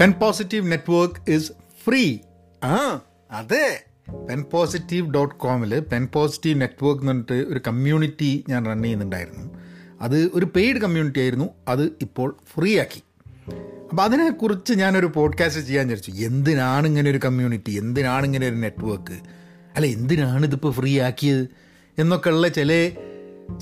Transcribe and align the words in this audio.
Pen 0.00 0.12
positive 0.12 0.70
network 0.70 1.30
is 1.30 1.52
free 1.84 2.18
ആ 2.64 3.00
അതെ. 3.30 3.84
Pen 4.30 4.44
positive 4.52 5.14
dot 5.14 5.34
കോമിൽ 5.34 5.80
പെൻ 5.80 6.08
പോസിറ്റീവ് 6.12 6.60
നെറ്റ്വർക്ക് 6.60 7.02
എന്ന് 7.02 7.12
പറഞ്ഞിട്ട് 7.12 7.52
ഒരു 7.52 7.60
കമ്മ്യൂണിറ്റി 7.66 8.44
ഞാൻ 8.48 8.66
റൺ 8.66 8.82
ചെയ്യുന്നുണ്ടായിരുന്നു. 8.82 9.58
അത് 10.00 10.30
ഒരു 10.34 10.44
പെയ്ഡ് 10.56 10.76
കമ്മ്യൂണിറ്റി 10.78 11.18
ആയിരുന്നു. 11.18 11.48
അത് 11.68 11.82
ഇപ്പോൾ 11.82 12.36
ഫ്രീ 12.54 12.78
ആക്കി. 12.78 13.02
അപ്പോൾ 13.90 14.02
അതിനെക്കുറിച്ച് 14.02 14.72
ഞാനൊരു 14.72 15.06
പോഡ്കാസ്റ്റ് 15.06 15.62
ചെയ്യാൻ 15.62 15.88
വിചാരിച്ചു. 15.88 16.24
എന്തിനാണ് 16.26 16.86
ഇങ്ങനെ 16.86 17.10
ഒരു 17.10 17.18
കമ്മ്യൂണിറ്റി 17.18 17.70
എന്തിനാണ് 17.70 18.26
ഇങ്ങനെ 18.26 18.48
ഒരു 18.48 18.54
നെറ്റ്വർക്ക് 18.54 19.18
അല്ല 19.76 19.86
എന്തിനാണ് 19.86 20.46
ഇതിപ്പോൾ 20.46 20.72
ഫ്രീ 20.72 21.00
ആക്കിയത്? 21.00 21.46
എന്നൊക്കെ 21.98 22.30
ഉള്ള 22.30 22.48
ചില 22.48 22.90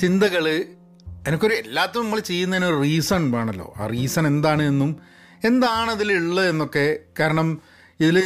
ചിന്തകൾ 0.00 0.64
എനിക്കൊരു 1.28 1.54
എല്ലാത്തും 1.54 2.04
നമ്മൾ 2.04 2.20
ചെയ്യുന്നതിന് 2.20 2.66
ഒരു 2.66 2.82
റീസൺ 2.82 3.30
വേണമല്ലോ 3.30 3.74
ആ 3.76 3.86
റീസൺ 3.86 4.26
എന്താണ് 4.26 4.62
എന്നും 4.62 5.15
എന്താണ് 5.46 5.90
അതിലുള്ളത് 5.90 6.48
എന്നൊക്കെ 6.48 6.98
കാരണം 7.20 7.60
ഇതിൽ 8.00 8.18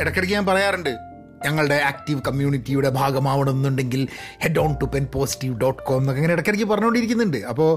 ഇടയ്ക്കിടയ്ക്ക് 0.00 0.34
ഞാൻ 0.34 0.46
പറയാറുണ്ട്. 0.46 0.90
ഞങ്ങളുടെ 1.44 1.74
ആക്റ്റീവ് 1.74 2.20
കമ്മ്യൂണിറ്റിയുടെ 2.28 2.88
ഭാഗമാവണമെന്നുണ്ടെങ്കിൽ 2.88 4.08
head 4.42 4.58
on 4.58 4.72
to 4.74 4.84
pen 4.84 5.06
positive 5.14 5.60
dot 5.60 5.82
com 5.82 5.98
എന്നൊക്കെ 5.98 6.20
ഇങ്ങനെ 6.20 6.32
ഇടയ്ക്കിടയ്ക്ക് 6.32 6.66
പറഞ്ഞുകൊണ്ടിരിക്കുന്നുണ്ട്. 6.66 7.36
അപ്പോൾ 7.36 7.70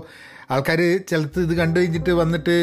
ആൾക്കാർ 0.53 0.81
ചിലത് 1.09 1.39
ഇത് 1.47 1.53
കണ്ടു 1.59 1.77
കഴിഞ്ഞിട്ട് 1.79 2.13
വന്നിട്ട് 2.21 2.55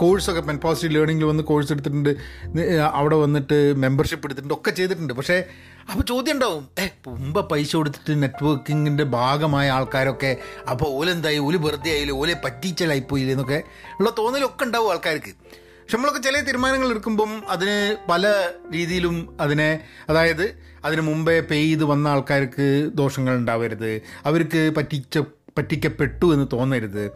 കോഴ്സൊക്കെ 0.00 0.42
പെൻ 0.48 0.58
പോസിറ്റീവ് 0.64 0.94
ലേണിങ്ങിൽ 0.96 1.26
വന്ന് 1.30 1.44
കോഴ്സ് 1.50 1.72
എടുത്തിട്ടുണ്ട് 1.74 2.10
അവിടെ 3.00 3.16
വന്നിട്ട് 3.24 3.58
മെമ്പർഷിപ്പ് 3.84 4.26
എടുത്തിട്ടുണ്ട് 4.28 4.56
ഒക്കെ 4.58 4.72
ചെയ്തിട്ടുണ്ട്. 4.78 5.14
പക്ഷേ 5.20 5.38
അപ്പോൾ 5.90 6.04
ചോദ്യം 6.10 6.34
ഉണ്ടാവും 6.36 6.64
ഏ 6.82 6.86
മുമ്പ് 7.20 7.40
പൈസ 7.52 7.70
കൊടുത്തിട്ട് 7.76 8.14
നെറ്റ്വർക്കിങ്ങിന്റെ 8.22 9.04
ഭാഗമായ 9.16 9.66
ആൾക്കാരൊക്കെ 9.76 10.32
അപ്പോൾ 10.72 10.88
ഓലെന്തായി 10.98 11.38
ഓൽ 11.46 11.56
വെറുതെ 11.66 11.90
ആയില്ലേ? 11.96 12.14
ഓലെ 12.22 12.36
പറ്റിച്ചലായിപ്പോയില്ലേ 12.44 13.34
എന്നൊക്കെ 13.36 13.58
ഉള്ള 13.98 14.10
തോന്നലൊക്കെ 14.18 14.64
ഉണ്ടാവും 14.68 14.90
ആൾക്കാർക്ക്. 14.92 15.32
പക്ഷെ 15.80 15.96
നമ്മളൊക്കെ 15.96 16.22
ചില 16.26 16.40
തീരുമാനങ്ങൾ 16.46 16.88
എടുക്കുമ്പം 16.94 17.30
അതിന് 17.54 17.76
പല 18.10 18.26
രീതിയിലും 18.74 19.16
അതിനെ 19.40 19.70
അതായത് 20.10 20.44
അതിന് 20.84 21.02
മുമ്പേ 21.06 21.34
പേ 21.48 21.56
ചെയ്ത് 21.62 21.82
വന്ന 21.84 22.06
ആൾക്കാർക്ക് 22.08 22.66
ദോഷങ്ങൾ 23.00 23.34
ഉണ്ടാവരുത്. 23.40 23.90
അവർക്ക് 24.28 24.60
പറ്റിച്ച 24.76 25.18
പറ്റിക്കപ്പെട്ടു 25.58 26.34
എന്ന് 26.34 26.46
തോന്നരുത്. 26.52 27.06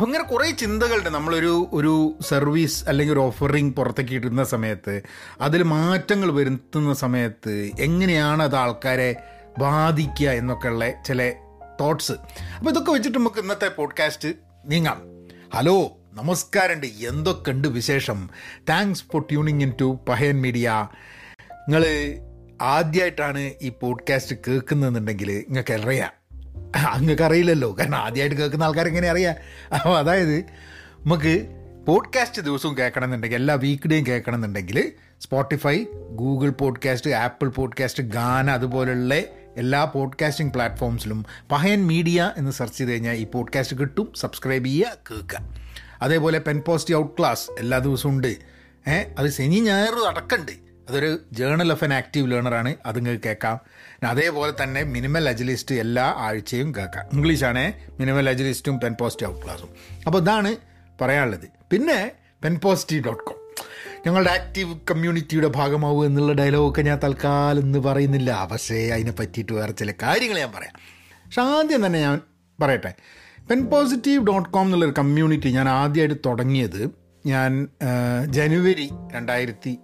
അങ്ങനെ 0.00 0.24
കുറേ 0.24 0.50
ചിന്തകളുണ്ട്. 0.50 1.10
നമ്മളൊരു 1.10 1.68
ഒരു 1.72 2.18
സർവീസ് 2.20 2.84
അല്ലെങ്കിൽ 2.88 3.12
ഒരു 3.12 3.20
ഓഫറിങ് 3.20 3.72
പുറത്തേക്ക് 3.72 4.12
ഇടുന്ന 4.12 4.44
സമയത്ത് 4.44 5.02
അതിൽ 5.40 5.62
മാറ്റങ്ങൾ 5.62 6.32
വരുത്തുന്ന 6.32 6.94
സമയത്ത് 6.94 7.70
എങ്ങനെയാണ് 7.80 8.42
അത് 8.42 8.56
ആൾക്കാരെ 8.56 9.16
ബാധിക്കുക 9.58 10.28
എന്നൊക്കെയുള്ള 10.28 11.02
ചില 11.06 11.34
തോട്ട്സ് 11.80 12.12
അപ്പോൾ 12.58 12.70
ഇതൊക്കെ 12.70 12.92
വെച്ചിട്ട് 12.92 13.18
നമുക്ക് 13.18 13.40
ഇന്നത്തെ 13.40 13.68
പോഡ്കാസ്റ്റ് 13.68 14.28
നീങ്ങാം. 14.66 15.02
ഹലോ 15.54 15.92
നമസ്കാരമുണ്ട് 16.14 16.86
എന്തൊക്കെയുണ്ട് 16.86 17.68
വിശേഷം? 17.68 18.30
Thanks 18.68 19.04
for 19.12 19.22
tuning 19.22 19.62
in 19.62 19.72
to 19.80 19.98
Pahayan 20.08 20.42
media 20.42 20.88
നിങ്ങൾ 21.52 21.84
ആദ്യമായിട്ടാണ് 22.62 23.50
ഈ 23.62 23.72
പോഡ്കാസ്റ്റ് 23.82 24.36
കേൾക്കുന്നതെന്നുണ്ടെങ്കിൽ 24.48 25.28
നിങ്ങൾക്ക് 25.28 25.72
അറിയാം. 25.72 26.17
അങ്ങക്ക് 26.76 27.22
അറിയില്ലല്ലോ. 27.22 27.76
കാരണം 27.78 27.96
ആദ്യമായിട്ട് 27.96 28.36
കേൾക്കുന്ന 28.36 28.64
ആൾക്കാർ 28.64 28.86
എങ്ങനെ 28.86 29.08
അറിയാം? 29.08 29.34
അപ്പോൾ 29.74 29.98
അതായത് 29.98 30.38
നമുക്ക് 30.38 31.54
പോഡ്കാസ്റ്റ് 31.88 32.42
ദിവസവും 32.42 32.78
കേൾക്കണമെന്നുണ്ടെങ്കിൽ 32.78 33.36
എല്ലാ 33.36 33.54
വീക്ക് 33.54 33.88
ഡേയും 33.88 34.06
കേൾക്കണമെന്നുണ്ടെങ്കിൽ 34.06 34.92
Spotify 35.20 35.84
Google 36.10 36.50
podcast 36.50 37.10
Apple 37.10 37.48
podcast 37.48 38.02
Gaana 38.02 38.50
അതുപോലുള്ള 38.50 39.14
എല്ലാ 39.56 39.84
പോഡ്കാസ്റ്റിംഗ് 39.84 40.52
പ്ലാറ്റ്ഫോംസിലും 40.52 41.26
പഹയൻ 41.52 41.86
മീഡിയ 41.86 42.32
എന്ന് 42.36 42.50
സെർച്ച് 42.50 42.78
ചെയ്ത് 42.78 42.92
കഴിഞ്ഞാൽ 42.92 43.14
ഈ 43.14 43.24
പോഡ്കാസ്റ്റ് 43.24 43.78
കിട്ടും. 43.78 44.12
സബ്സ്ക്രൈബ് 44.16 44.66
ചെയ്യുക 44.66 44.96
കേൾക്കുക. 45.10 45.38
അതേപോലെ 46.02 46.38
പെൻ 46.38 46.62
പോസ്റ്റ് 46.66 46.94
ഔട്ട് 46.94 47.18
ക്ലാസ് 47.18 47.50
എല്ലാ 47.58 47.78
ദിവസവും 47.78 48.12
ഉണ്ട്. 48.12 48.36
ഏഹ് 48.88 49.06
അത് 49.18 49.28
ശനി 49.30 49.60
ഞായറും 49.60 50.08
അടക്കമുണ്ട് 50.08 50.67
അതൊരു 50.88 51.18
ജേണൽ 51.32 51.72
ഓഫ് 51.72 51.84
എൻ 51.84 51.94
ആക്റ്റീവ് 51.94 52.30
ലേണറാണ് 52.30 52.74
അത് 52.86 52.96
നിങ്ങൾക്ക് 52.96 53.24
കേൾക്കാം. 53.24 53.60
അതേപോലെ 54.04 54.52
തന്നെ 54.62 54.82
മിനിമൽ 54.82 55.28
അജലിസ്റ്റ് 55.28 55.74
എല്ലാ 55.74 56.14
ആഴ്ചയും 56.16 56.74
കേൾക്കാം. 56.74 57.04
ഇംഗ്ലീഷാണ് 57.12 57.72
മിനിമൽ 58.00 58.28
അജലിസ്റ്റും 58.28 58.80
പെൻ 58.80 58.94
പോസിറ്റീവ് 59.00 59.30
ഔട്ട് 59.30 59.44
ക്ലാസ്സും 59.44 59.68
അപ്പോൾ 60.06 60.18
ഇതാണ് 60.18 60.56
പറയാനുള്ളത്. 61.00 61.48
പിന്നെ 61.72 62.12
പെൻ 62.44 62.60
പോസിറ്റീവ് 62.64 63.04
ഡോട്ട് 63.04 63.24
കോം 63.24 63.36
ഞങ്ങളുടെ 64.06 64.30
ആക്റ്റീവ് 64.30 64.80
കമ്മ്യൂണിറ്റിയുടെ 64.90 65.48
ഭാഗമാവുക 65.48 66.06
എന്നുള്ള 66.06 66.32
ഡയലോഗൊക്കെ 66.32 66.82
ഞാൻ 66.82 67.00
തൽക്കാലം 67.04 67.62
എന്ന് 67.62 67.78
പറയുന്നില്ല. 67.78 68.48
പക്ഷേ 68.52 68.88
അതിനെ 68.88 69.12
പറ്റിയിട്ട് 69.12 69.52
വേറെ 69.52 69.72
ചില 69.72 69.92
കാര്യങ്ങൾ 70.02 70.38
ഞാൻ 70.38 70.52
പറയാം. 70.52 70.74
പക്ഷെ 71.26 71.42
ആദ്യം 71.42 71.86
തന്നെ 71.86 72.00
ഞാൻ 72.00 72.20
പറയട്ടെ. 72.62 72.94
പെൻ 73.50 73.66
പോസിറ്റീവ് 73.66 74.26
ഡോട്ട് 74.26 74.48
കോം 74.48 74.64
എന്നുള്ളൊരു 74.64 74.94
കമ്മ്യൂണിറ്റി 74.98 75.48
ഞാൻ 75.48 75.68
ആദ്യമായിട്ട് 75.68 76.14
തുടങ്ങിയത് 76.26 76.90
ഞാൻ 77.26 77.68
ജനുവരി 78.26 78.88
രണ്ടായിരത്തി 79.12 79.78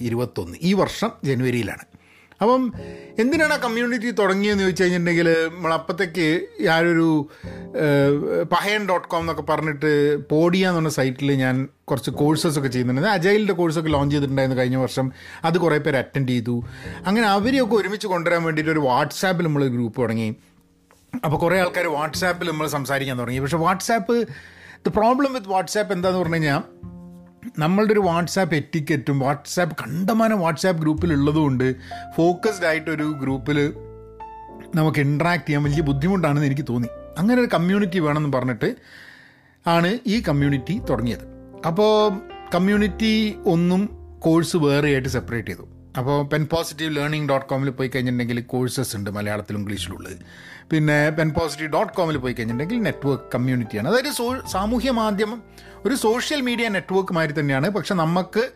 ഇരുപത്തൊന്ന്. 0.00 0.58
ഈ 0.62 0.72
വർഷം 0.72 1.10
ജനുവരിയിലാണ്. 1.24 1.82
അപ്പം 2.42 2.72
എന്തിനാണ് 3.18 3.54
ആ 3.54 3.56
കമ്മ്യൂണിറ്റി 3.56 4.10
തുടങ്ങിയതെന്ന് 4.10 4.62
ചോദിച്ചു 4.62 4.82
കഴിഞ്ഞിട്ടുണ്ടെങ്കിൽ 4.82 5.32
നമ്മളപ്പത്തേക്ക് 5.54 6.46
ഞാനൊരു 6.60 7.28
പഹയൻ 8.52 8.88
ഡോട്ട് 8.88 9.08
കോം 9.08 9.20
എന്നൊക്കെ 9.20 9.42
പറഞ്ഞിട്ട് 9.42 10.16
പോഡിയ 10.28 10.66
എന്ന് 10.66 10.76
പറഞ്ഞ 10.76 10.88
സൈറ്റിൽ 10.88 11.32
ഞാൻ 11.32 11.68
കുറച്ച് 11.84 12.10
കോഴ്സസ് 12.10 12.58
ഒക്കെ 12.58 12.68
ചെയ്യുന്നുണ്ട്. 12.68 13.08
അജൈലിന്റെ 13.08 13.52
കോഴ്സൊക്കെ 13.52 13.90
ലോഞ്ച് 13.90 14.14
ചെയ്തിട്ടുണ്ടായിരുന്നു 14.14 14.60
കഴിഞ്ഞ 14.60 14.76
വർഷം. 14.76 15.12
അത് 15.44 15.58
കുറേ 15.58 15.78
പേര് 15.78 15.96
അറ്റൻഡ് 15.96 16.28
ചെയ്തു. 16.28 16.64
അങ്ങനെ 17.06 17.26
അവരെയൊക്കെ 17.26 17.74
ഒരുമിച്ച് 17.74 18.06
കൊണ്ടുവരാൻ 18.06 18.42
വേണ്ടിയിട്ട് 18.42 18.72
ഒരു 18.72 18.80
വാട്സാപ്പിൽ 18.80 19.44
നമ്മൾ 19.44 19.66
ഗ്രൂപ്പ് 19.66 20.00
തുടങ്ങി. 20.00 20.36
അപ്പോൾ 21.24 21.38
കുറേ 21.38 21.60
ആൾക്കാർ 21.60 21.86
വാട്സാപ്പിൽ 21.86 22.50
നമ്മൾ 22.50 22.68
സംസാരിക്കാൻ 22.68 23.18
തുടങ്ങി. 23.18 23.38
പക്ഷേ 23.38 23.56
WhatsApp 23.56 24.28
the 24.86 24.88
problem 24.88 25.34
with 25.34 25.48
WhatsApp 25.48 25.92
എന്താന്ന് 25.92 26.18
പറഞ്ഞു 26.18 26.34
കഴിഞ്ഞാൽ 26.34 26.62
നമ്മളുടെ 27.58 27.92
ഒരു 27.92 28.00
വാട്സാപ്പ് 28.00 28.54
എറ്റിക്കറ്റും 28.54 29.18
വാട്സാപ്പ് 29.18 29.76
കണ്ടമാനം 29.82 30.40
വാട്സാപ്പ് 30.40 30.82
ഗ്രൂപ്പിലുള്ളതുകൊണ്ട് 30.82 31.74
ഫോക്കസ്ഡ് 32.16 32.66
ആയിട്ടൊരു 32.66 33.16
ഗ്രൂപ്പിൽ 33.22 33.74
നമുക്ക് 34.74 34.98
ഇൻട്രാക്ട് 34.98 35.46
ചെയ്യാൻ 35.46 35.62
വലിയ 35.62 35.80
ബുദ്ധിമുട്ടാണെന്ന് 35.80 36.46
എനിക്ക് 36.46 36.66
തോന്നി. 36.68 36.88
അങ്ങനെ 37.18 37.42
ഒരു 37.42 37.48
കമ്മ്യൂണിറ്റി 37.54 37.98
വേണമെന്ന് 37.98 38.38
പറഞ്ഞിട്ട് 38.38 38.76
ആണ് 39.66 39.98
ഈ 40.06 40.20
കമ്മ്യൂണിറ്റി 40.20 40.80
തുടങ്ങിയത്. 40.90 41.56
അപ്പോൾ 41.66 42.20
കമ്മ്യൂണിറ്റി 42.54 43.34
ഒന്നും 43.46 43.88
കോഴ്സ് 44.18 44.56
വേറെയായിട്ട് 44.56 45.08
സെപ്പറേറ്റ് 45.08 45.48
ചെയ്തു. 45.48 45.68
അപ്പോൾ 45.98 46.26
പെൻ 46.26 46.46
പോസിറ്റീവ് 46.52 46.96
ലേണിംഗ് 46.96 47.28
ഡോട്ട് 47.28 47.46
കോമിൽ 47.46 47.70
പോയി 47.70 47.88
കഴിഞ്ഞിട്ടുണ്ടെങ്കിൽ 47.88 48.40
കോഴ്സസ് 48.40 48.96
ഉണ്ട് 48.96 49.10
മലയാളത്തിലും 49.10 49.58
ഇംഗ്ലീഷിലുള്ളത് 49.58 50.16
പിന്നെ 50.72 51.10
പെൻ 51.10 51.30
പോസിറ്റീവ് 51.30 51.72
ഡോട്ട് 51.72 51.92
കോമിൽ 51.92 52.16
പോയി 52.16 52.32
കഴിഞ്ഞിട്ടുണ്ടെങ്കിൽ 52.32 52.82
നെറ്റ്വർക്ക് 52.82 53.24
കമ്മ്യൂണിറ്റിയാണ് 53.34 53.88
അതായത് 53.88 54.12
സോ 54.12 54.40
സാമൂഹ്യ 54.46 54.90
മാധ്യമം 54.90 55.42
ഒരു 55.84 55.94
സോഷ്യൽ 55.94 56.40
മീഡിയ 56.40 56.68
നെറ്റ്വർക്ക് 56.68 57.12
മാതിരി 57.12 57.40
തന്നെയാണ്. 57.40 57.68
പക്ഷെ 57.68 57.94
നമുക്ക് 57.94 58.50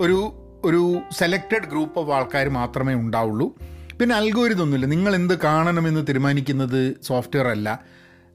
ഒരു 0.00 0.18
ഒരു 0.64 1.00
സെലക്റ്റഡ് 1.12 1.66
ഗ്രൂപ്പ് 1.66 2.00
ഓഫ് 2.00 2.10
ആൾക്കാർ 2.10 2.48
മാത്രമേ 2.48 2.94
ഉണ്ടാവുള്ളൂ. 2.94 3.54
പിന്നെ 4.00 4.14
അൽഗോരിതൊന്നുമില്ല 4.16 4.86
നിങ്ങൾ 4.86 5.14
എന്ത് 5.14 5.38
കാണണമെന്ന് 5.38 6.06
തീരുമാനിക്കുന്നത് 6.06 6.96
സോഫ്റ്റ്വെയർ 7.02 7.48
അല്ല. 7.48 7.82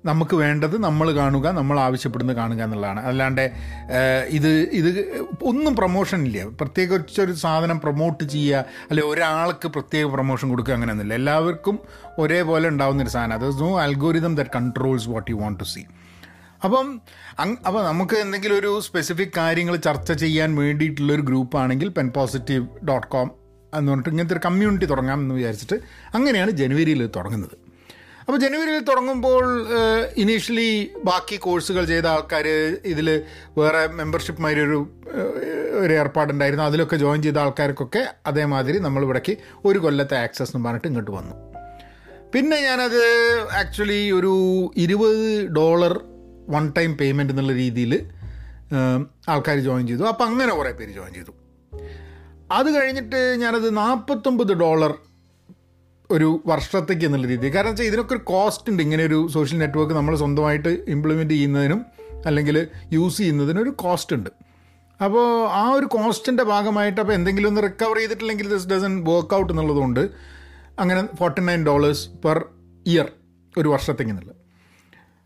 നമുക്ക് 0.06 0.36
വേണ്ടത് 0.36 0.76
നമ്മൾ 0.84 1.12
കാണുക 1.16 1.48
നമ്മൾ 1.48 1.80
ആവശ്യപ്പെടുന്നത് 1.80 2.38
കാണുക 2.38 2.62
എന്നുള്ളതാണ്. 2.64 3.02
അല്ലാണ്ട് 3.06 3.52
ഇത് 4.38 4.50
ഇത് 4.80 4.90
ഒന്നും 5.44 5.76
പ്രൊമോഷൻ 5.76 6.26
ഇല്ല. 6.26 6.44
പ്രത്യേകിച്ച് 6.62 7.22
ഒരു 7.22 7.32
സാധനം 7.32 7.80
പ്രൊമോട്ട് 7.80 8.24
ചെയ്യുക 8.24 8.66
അല്ലെ 8.90 9.04
ഒരാൾക്ക് 9.06 9.68
പ്രത്യേക 9.68 10.06
പ്രൊമോഷൻ 10.06 10.50
കൊടുക്കുക 10.50 10.74
അങ്ങനെയൊന്നുമില്ല. 10.74 11.14
എല്ലാവർക്കും 11.14 11.80
ഒരേപോലെ 12.20 12.68
ഉണ്ടാവുന്നൊരു 12.70 13.10
സാധനം. 13.10 13.34
അത് 13.34 13.48
no 13.62 13.80
algorithm 13.82 14.36
that 14.36 14.50
controls 14.56 15.10
what 15.10 15.32
you 15.32 15.36
want 15.36 15.60
to 15.60 15.64
see 15.64 15.84
അപ്പം 16.64 17.02
അപ്പോൾ 17.68 17.82
നമുക്ക് 17.84 18.16
എന്തെങ്കിലും 18.16 18.60
ഒരു 18.60 18.80
സ്പെസിഫിക് 18.80 19.34
കാര്യങ്ങൾ 19.38 19.76
ചർച്ച 19.76 20.12
ചെയ്യാൻ 20.12 20.56
വേണ്ടിയിട്ടുള്ളൊരു 20.56 21.22
ഗ്രൂപ്പാണെങ്കിൽ 21.22 21.88
പെൻ 21.88 22.10
പോസിറ്റീവ് 22.10 22.68
ഡോട്ട് 22.88 23.08
കോം 23.08 23.32
എന്ന് 23.74 23.90
പറഞ്ഞിട്ട് 23.92 24.10
ഇങ്ങനത്തെ 24.10 24.36
ഒരു 24.36 24.42
കമ്മ്യൂണിറ്റി 24.46 24.86
തുടങ്ങാം 24.86 25.20
എന്ന് 25.20 25.36
വിചാരിച്ചിട്ട് 25.36 25.78
അങ്ങനെയാണ് 26.16 26.52
ജനുവരിയിൽ 26.52 27.08
തുടങ്ങുന്നത്. 27.08 27.63
അപ്പോൾ 28.26 28.38
ജനുവരിയിൽ 28.38 28.84
തുടങ്ങുമ്പോൾ 28.84 29.46
ഇനീഷ്യലി 30.16 30.70
ബാക്കി 31.04 31.36
കോഴ്സുകൾ 31.36 31.84
ചെയ്ത 31.86 32.06
ആൾക്കാർ 32.06 32.48
ഇതിൽ 32.92 33.08
വേറെ 33.58 33.82
മെമ്പർഷിപ്പ് 34.00 34.42
മാതിരി 34.42 34.62
ഒരു 34.62 34.80
ഒരു 35.82 35.94
ഏർപ്പാടുണ്ടായിരുന്നു. 35.94 36.66
അതിലൊക്കെ 36.66 36.96
ജോയിൻ 36.96 37.22
ചെയ്ത 37.24 37.38
ആൾക്കാർക്കൊക്കെ 37.38 38.04
അതേമാതിരി 38.26 38.78
നമ്മൾ 38.78 39.04
ഇവിടേക്ക് 39.04 39.36
ഒരു 39.66 39.80
കൊല്ലത്തെ 39.80 40.18
ആക്സസ് 40.18 40.54
എന്ന് 40.56 40.70
പറഞ്ഞിട്ട് 40.70 40.88
ഇങ്ങോട്ട് 40.88 41.12
വന്നു. 41.12 41.36
പിന്നെ 42.34 42.58
ഞാനത് 42.62 43.02
ആക്ച്വലി 43.62 44.02
ഒരു 44.12 44.34
ഇരുപത് 44.78 45.26
ഡോളർ 45.56 45.94
വൺ 46.50 46.74
ടൈം 46.78 46.92
പേയ്മെന്റ് 46.98 47.34
എന്നുള്ള 47.34 47.54
രീതിയിൽ 47.54 47.94
ആൾക്കാർ 49.30 49.58
ജോയിൻ 49.60 49.88
ചെയ്തു. 49.88 50.04
അപ്പോൾ 50.04 50.24
അങ്ങനെ 50.24 50.54
കുറേ 50.54 50.72
പേര് 50.72 50.92
ജോയിൻ 50.92 51.14
ചെയ്തു. 51.14 51.34
അത് 52.52 52.70
കഴിഞ്ഞിട്ട് 52.76 53.20
ഞാനത് 53.42 53.68
നാൽപ്പത്തൊമ്പത് 53.78 54.54
ഡോളർ 54.54 54.94
ഒരു 56.10 56.42
വർഷത്തേക്ക് 56.46 57.06
എന്നുള്ള 57.06 57.28
രീതി 57.28 57.48
കാരണം 57.56 57.72
വെച്ചാൽ 57.72 57.86
ഇതിനൊക്കെ 57.86 58.14
ഒരു 58.16 58.24
കോസ്റ്റ് 58.24 58.70
ഉണ്ട്. 58.72 58.82
ഇങ്ങനെ 58.84 59.04
ഒരു 59.10 59.28
സോഷ്യൽ 59.36 59.58
നെറ്റ്വർക്ക് 59.60 59.94
നമ്മൾ 59.94 60.16
സ്വന്തമായിട്ട് 60.16 60.72
ഇംപ്ലിമെന്റ് 60.96 61.34
ചെയ്യുന്നതിനും 61.34 61.86
അല്ലെങ്കിൽ 62.26 62.58
യൂസ് 62.96 63.18
ചെയ്യുന്നതിനും 63.18 63.62
ഒരു 63.62 63.70
കോസ്റ്റ് 63.84 64.16
ഉണ്ട്. 64.16 64.30
അപ്പോൾ 65.00 65.50
ആ 65.62 65.64
ഒരു 65.78 65.86
കോസ്റ്റിന്റെ 65.86 66.44
ഭാഗമായിട്ട് 66.44 67.02
അപ്പോൾ 67.02 67.14
എന്തെങ്കിലും 67.14 67.50
ഒന്ന് 67.50 67.62
റിക്കവർ 67.68 67.98
ചെയ്തിട്ടില്ലെങ്കിൽ 68.02 68.50
ദിസ് 68.50 68.68
ഡസൻ 68.68 68.94
വർക്ക് 69.10 69.36
ഔട്ട് 69.40 69.52
എന്നുള്ളതുകൊണ്ട് 69.54 70.04
അങ്ങനെ 70.80 71.02
forty 71.20 71.42
nine 71.42 71.66
dollars 71.66 72.06
per 72.26 72.38
year 72.86 73.10
ഒരു 73.58 73.70
വർഷത്തേക്ക് 73.70 74.12
എന്നുള്ളത്. 74.12 74.38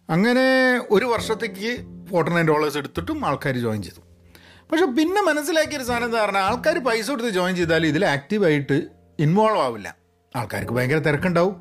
അങ്ങനെ 0.10 0.48
ഒരു 0.92 1.06
വർഷത്തേക്ക് 1.06 1.72
ഫോർട്ടി 2.10 2.32
നയൻ 2.36 2.48
ഡോളേഴ്സ് 2.48 2.78
എടുത്തിട്ടും 2.78 3.26
ആൾക്കാർ 3.26 3.58
ജോയിൻ 3.58 3.82
ചെയ്തു. 3.84 4.02
പക്ഷെ 4.72 4.86
പിന്നെ 4.86 5.22
മനസ്സിലാക്കിയൊരു 5.22 5.84
സാധനം 5.84 6.06
എന്താ 6.06 6.20
പറഞ്ഞാൽ 6.26 6.42
ആൾക്കാർ 6.42 6.78
പൈസ 6.90 7.08
കൊടുത്ത് 7.10 7.30
ജോയിൻ 7.30 7.56
ചെയ്താൽ 7.56 7.86
ഇതിൽ 7.86 8.06
ആക്റ്റീവായിട്ട് 8.06 8.78
ഇൻവോൾവ് 9.26 9.62
ആവില്ല. 9.68 9.90
ആൾക്കാർക്ക് 10.38 10.72
ഭയങ്കര 10.72 10.98
തിരക്കുണ്ടാവും. 10.98 11.56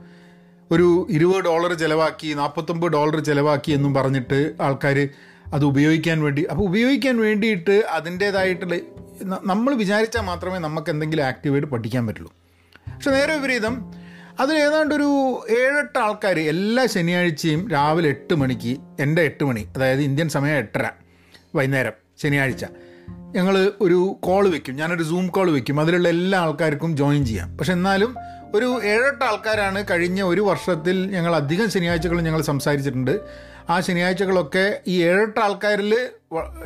ഒരു 0.71 1.07
ഇരുപത് 1.11 1.45
ഡോളർ 1.45 1.75
ചിലവാക്കി 1.75 2.35
നാൽപ്പത്തൊമ്പത് 2.35 2.93
ഡോളർ 2.93 3.19
ചിലവാക്കി 3.21 3.73
എന്നും 3.73 3.95
പറഞ്ഞിട്ട് 3.95 4.53
ആൾക്കാർ 4.61 5.09
അത് 5.55 5.65
ഉപയോഗിക്കാൻ 5.65 6.23
വേണ്ടി 6.23 6.45
അപ്പോൾ 6.45 6.63
ഉപയോഗിക്കാൻ 6.63 7.19
വേണ്ടിയിട്ട് 7.19 7.85
അതിന്റേതായിട്ടുള്ള 7.91 8.75
നമ്മൾ 9.45 9.75
വിചാരിച്ചാൽ 9.75 10.21
മാത്രമേ 10.21 10.59
നമുക്ക് 10.59 10.91
എന്തെങ്കിലും 10.91 11.23
ആക്റ്റീവായിട്ട് 11.23 11.69
പഠിക്കാൻ 11.69 12.07
പറ്റുള്ളൂ. 12.07 12.33
പക്ഷെ 12.95 13.11
നേരെ 13.11 13.37
വിപരീതം 13.37 13.93
അതിൽ 14.41 14.55
ഏതാണ്ട് 14.55 14.95
ഒരു 14.95 15.09
ഏഴെട്ട് 15.51 15.99
ആൾക്കാർ 15.99 16.39
എല്ലാ 16.39 16.87
ശനിയാഴ്ചയും 16.87 17.71
രാവിലെ 17.71 18.09
എട്ട് 18.09 18.35
മണിക്ക് 18.35 18.77
എന്റെ 19.01 19.23
എട്ട് 19.23 19.45
മണി 19.45 19.69
അതായത് 19.77 20.01
ഇന്ത്യൻ 20.01 20.29
സമയം 20.29 20.57
എട്ടര 20.57 20.89
വൈകുന്നേരം 21.55 21.93
ശനിയാഴ്ച 22.23 22.65
ഞങ്ങൾ 23.35 23.73
ഒരു 23.81 24.17
കോൾ 24.21 24.49
വെക്കും. 24.49 24.77
ഞാനൊരു 24.77 25.03
സൂം 25.03 25.27
കോൾ 25.27 25.51
വെക്കും. 25.51 25.81
അതിലുള്ള 25.81 26.09
എല്ലാ 26.09 26.39
ആൾക്കാർക്കും 26.41 26.97
ജോയിൻ 26.97 27.27
ചെയ്യാം. 27.27 27.59
പക്ഷെ 27.59 27.73
എന്നാലും 27.73 28.17
ഒരു 28.55 28.81
ഏഴെട്ട് 28.85 29.25
ആൾക്കാരാണ് 29.25 29.85
കഴിഞ്ഞ 29.91 30.23
ഒരു 30.23 30.41
വർഷത്തിൽ 30.41 31.11
ഞങ്ങൾ 31.11 31.37
അധികം 31.37 31.71
ശനിയാഴ്ചകൾ 31.71 32.21
ഞങ്ങൾ 32.21 32.43
സംസാരിച്ചിട്ടുണ്ട്. 32.43 33.21
ആ 33.71 33.81
ശനിയാഴ്ചകളൊക്കെ 33.81 34.81
ഈ 34.87 35.03
ഏഴെട്ട് 35.03 35.41
ആൾക്കാരിൽ 35.41 36.09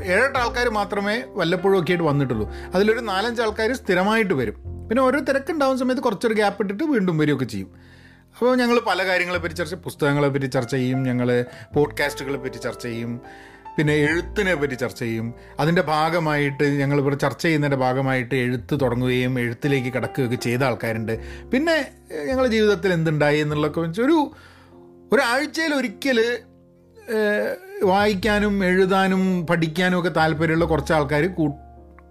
ഏഴെട്ട് 0.04 0.38
ആൾക്കാർ 0.38 0.68
മാത്രമേ 0.68 1.22
വല്ലപ്പോഴും 1.26 1.80
ഒക്കെ 1.80 1.90
ആയിട്ട് 1.90 2.04
വന്നിട്ടുള്ളൂ. 2.04 2.52
അതിലൊരു 2.74 3.00
നാലഞ്ച് 3.00 3.42
ആൾക്കാർ 3.42 3.72
സ്ഥിരമായിട്ട് 3.72 4.34
വരും. 4.34 4.54
പിന്നെ 4.88 5.02
ഓരോ 5.02 5.20
തിരക്കുണ്ടാവുന്ന 5.20 5.80
സമയത്ത് 5.80 6.02
കുറച്ചൊരു 6.02 6.34
ഗ്യാപ്പ് 6.34 6.62
ഇട്ടിട്ട് 6.62 6.84
വീണ്ടും 6.84 7.18
വരികയൊക്കെ 7.18 7.44
ചെയ്യും. 7.44 7.66
അപ്പോൾ 8.30 8.56
ഞങ്ങൾ 8.56 8.80
പല 8.80 9.06
കാര്യങ്ങളെപ്പറ്റി 9.06 9.54
ചർച്ച 9.54 9.74
പുസ്തകങ്ങളെപ്പറ്റി 9.74 10.46
ചർച്ച 10.46 10.70
ചെയ്യും. 10.70 11.02
ഞങ്ങൾ 11.02 11.44
പോഡ്കാസ്റ്റുകളെ 11.74 12.48
ചർച്ച 12.48 12.82
ചെയ്യും. 12.82 13.20
പിന്നെ 13.76 13.94
എഴുത്തിനെ 13.94 14.54
പറ്റി 14.54 14.74
ചർച്ച 14.74 14.98
ചെയ്യും. 14.98 15.34
അതിന്റെ 15.60 15.82
ഭാഗമായിട്ട് 15.82 16.64
ഞങ്ങൾ 16.64 16.98
ഇവിടെ 16.98 17.16
ചർച്ച 17.16 17.42
ചെയ്യുന്നതിന്റെ 17.42 17.76
ഭാഗമായിട്ട് 17.76 18.34
എഴുത്ത് 18.34 18.78
തുടങ്ങുകയും 18.82 19.40
എഴുത്തിലേക്ക് 19.40 19.94
കിടക്കുകയൊക്കെ 19.94 20.36
ചെയ്ത 20.36 20.62
ആൾക്കാരുണ്ട്. 20.62 21.18
പിന്നെ 21.52 21.76
ഞങ്ങളുടെ 22.26 22.48
ജീവിതത്തിൽ 22.48 22.92
എന്തുണ്ടായി 22.92 23.38
എന്നുള്ളതൊക്കെ 23.38 23.80
വെച്ചാൽ 23.80 24.04
ഒരു 24.04 24.30
ഒരാഴ്ചയിൽ 25.12 25.74
ഒരിക്കൽ 25.74 26.38
വായിക്കാനും 27.82 28.64
എഴുതാനും 28.64 29.46
പഠിക്കാനും 29.46 29.98
ഒക്കെ 29.98 30.08
താല്പര്യമുള്ള 30.08 30.64
കുറച്ച് 30.64 30.92
ആൾക്കാർ 30.92 31.26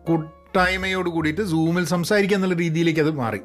കൂട്ടായ്മയോട് 0.08 1.10
കൂടിയിട്ട് 1.10 1.42
സൂമിൽ 1.42 1.86
സംസാരിക്കുക 1.86 2.38
എന്നുള്ള 2.38 2.56
രീതിയിലേക്ക് 2.56 3.00
അത് 3.00 3.12
മാറി. 3.12 3.40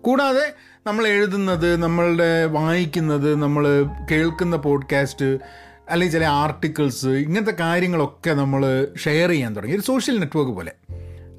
കൂടാതെ 0.00 0.54
നമ്മൾ 0.86 1.06
എഴുതുന്നത് 1.06 1.76
നമ്മളുടെ 1.76 2.44
വായിക്കുന്നത് 2.44 3.36
നമ്മൾ 3.36 3.64
കേൾക്കുന്ന 4.10 4.56
പോഡ്കാസ്റ്റ് 4.56 5.38
അല്ലെങ്കിൽ 5.88 6.14
ചില 6.18 6.24
ആർട്ടിക്കിൾസ് 6.24 7.06
ഇങ്ങനത്തെ 7.06 7.54
കാര്യങ്ങളൊക്കെ 7.60 8.30
നമ്മൾ 8.30 8.86
ഷെയർ 9.04 9.28
ചെയ്യാൻ 9.28 9.56
തുടങ്ങി. 9.56 9.74
ഒരു 9.74 9.82
സോഷ്യൽ 9.82 10.18
നെറ്റ്വർക്ക് 10.18 10.52
പോലെ. 10.52 10.72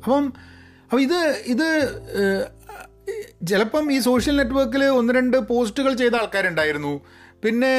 അപ്പം 0.04 0.34
അപ്പം 0.84 1.02
ഇത് 1.02 1.20
ഇത് 1.46 1.68
ചിലപ്പം 3.48 3.92
ഈ 3.94 4.00
സോഷ്യൽ 4.00 4.38
നെറ്റ്വർക്കിൽ 4.38 4.84
ഒന്ന് 4.84 5.14
രണ്ട് 5.14 5.38
പോസ്റ്റുകൾ 5.38 5.94
ചെയ്ത 5.94 6.16
ആൾക്കാരുണ്ടായിരുന്നു. 6.16 7.02
പിന്നെ 7.44 7.74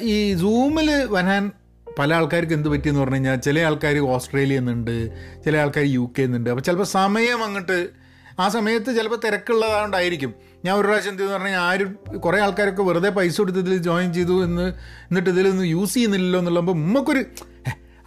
ഈ 0.00 0.34
സൂമിൽ 0.34 0.90
വരാൻ 1.04 1.50
പല 1.98 2.14
ആൾക്കാർക്ക് 2.14 2.52
എന്ത് 2.52 2.68
പറ്റിയെന്ന് 2.68 3.00
പറഞ്ഞു 3.00 3.14
കഴിഞ്ഞാൽ 3.14 3.36
ചില 3.36 3.60
ആൾക്കാർ 3.60 3.98
ഓസ്ട്രേലിയ 3.98 4.58
നിന്നുണ്ട് 4.58 4.96
ചില 5.44 5.56
ആൾക്കാർ 5.56 5.84
യു 5.84 6.12
കെ 6.18 6.22
നിന്നുണ്ട് 6.22 6.50
അപ്പോൾ 6.50 6.62
ചിലപ്പോൾ 6.62 6.84
സമയം 6.84 7.44
അങ്ങോട്ട് 7.44 8.05
ആ 8.38 8.48
സമയത്ത് 8.48 8.96
ചിലപ്പോൾ 8.96 9.20
തിരക്കുള്ളതുകൊണ്ടായിരിക്കും 9.26 10.34
ഞാൻ 10.64 10.76
ഒരു 10.76 10.86
പ്രാവശ്യം 10.86 11.10
എന്തെന്ന് 11.10 11.32
പറഞ്ഞാൽ 11.32 11.60
ആരും 11.60 11.98
കുറേ 12.18 12.40
ആൾക്കാരൊക്കെ 12.40 12.82
വെറുതെ 12.82 13.08
പൈസ 13.08 13.38
കൊടുത്ത് 13.38 13.58
ഇതിൽ 13.58 13.76
ജോയിൻ 13.76 14.12
ചെയ്തു 14.12 14.44
എന്ന് 14.44 14.62
എന്നിട്ട് 15.08 15.30
ഇതിലൊന്നും 15.30 15.64
യൂസ് 15.64 15.94
ചെയ്യുന്നില്ലല്ലോ 15.94 16.38
എന്നുള്ളപ്പോൾ 16.38 16.72
ഉമ്മക്കൊരു 16.72 17.24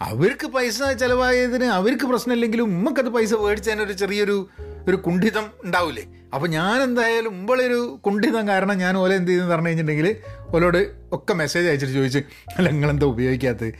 അവർക്ക് 0.00 0.46
പൈസ 0.46 0.82
ചിലവായതിന് 0.92 1.64
അവർക്ക് 1.64 2.04
പ്രശ്നമില്ലെങ്കിലും 2.04 2.64
ഉമ്മക്കത് 2.64 3.08
പൈസ 3.08 3.34
മേടിച്ചതിനൊരു 3.34 3.92
ചെറിയൊരു 3.92 4.48
ഒരു 4.86 4.96
കുണ്ഠിതം 4.96 5.50
ഉണ്ടാവില്ലേ 5.64 6.04
അപ്പോൾ 6.34 6.48
ഞാൻ 6.48 6.82
എന്തായാലും 6.82 7.32
മുമ്പളൊരു 7.32 8.00
കുണ്ഠിതം 8.06 8.48
കാരണം 8.48 8.78
ഞാൻ 8.78 8.96
ഓലെ 8.96 9.16
എന്ത് 9.16 9.30
ചെയ്തെന്ന് 9.30 9.52
പറഞ്ഞു 9.52 9.68
കഴിഞ്ഞിട്ടുണ്ടെങ്കിൽ 9.68 10.16
ഓലോട് 10.54 10.90
ഒക്കെ 11.12 11.34
മെസ്സേജ് 11.34 11.68
അയച്ചിട്ട് 11.68 11.94
ചോദിച്ച് 11.94 12.18
അല്ല 12.58 12.70
നിങ്ങളെന്താ 12.70 13.06
ഉപയോഗിക്കാത്തത്? 13.06 13.72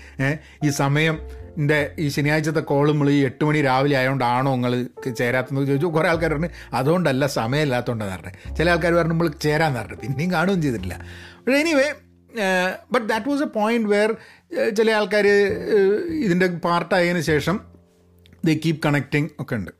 ഈ 0.65 0.71
സമയം 0.71 1.19
എന്റെ 1.59 1.79
ഈ 1.99 2.09
ശനിയാഴ്ചത്തെ 2.09 2.61
കോൾ 2.71 2.85
നമ്മൾ 2.93 3.11
ഈ 3.11 3.19
എട്ട് 3.29 3.45
മണി 3.45 3.61
രാവിലെ 3.69 3.97
ആയതുകൊണ്ടാണോ 4.01 4.51
നിങ്ങൾ 4.55 4.73
ചേരാത്തെന്ന് 5.21 5.67
ചോദിച്ചു. 5.71 5.87
കുറേ 5.87 6.09
ആൾക്കാർ 6.09 6.33
പറഞ്ഞു 6.33 6.51
അതുകൊണ്ടല്ല 6.73 7.27
സമയമില്ലാത്തതുകൊണ്ടാണ് 7.39 8.13
പറഞ്ഞത് 8.13 8.57
ചില 8.59 8.71
ആൾക്കാർ 8.71 8.93
പറഞ്ഞു 8.95 9.15
നമ്മൾ 9.15 9.29
ചേരാന്ന് 9.47 9.81
പറഞ്ഞു. 9.81 9.99
പിന്നെയും 10.03 10.33
കാണുകയും 10.33 10.63
ചെയ്തിട്ടില്ല. 10.63 10.97
പക്ഷേ 11.43 11.59
anyway 11.65 11.89
but 12.93 13.07
that 13.09 13.29
was 13.31 13.43
a 13.43 13.51
point 13.59 13.89
where 13.95 14.11
ചില 14.79 14.91
ആൾക്കാർ 14.99 15.27
ഇതിന്റെ 16.27 16.47
പാർട്ടായതിനു 16.69 17.23
ശേഷം 17.31 17.61
ദ 18.45 18.57
കീപ് 18.65 18.81
കണക്റ്റിംഗ് 18.87 19.31
ഒക്കെ 19.41 19.55
ഉണ്ട്. 19.55 19.73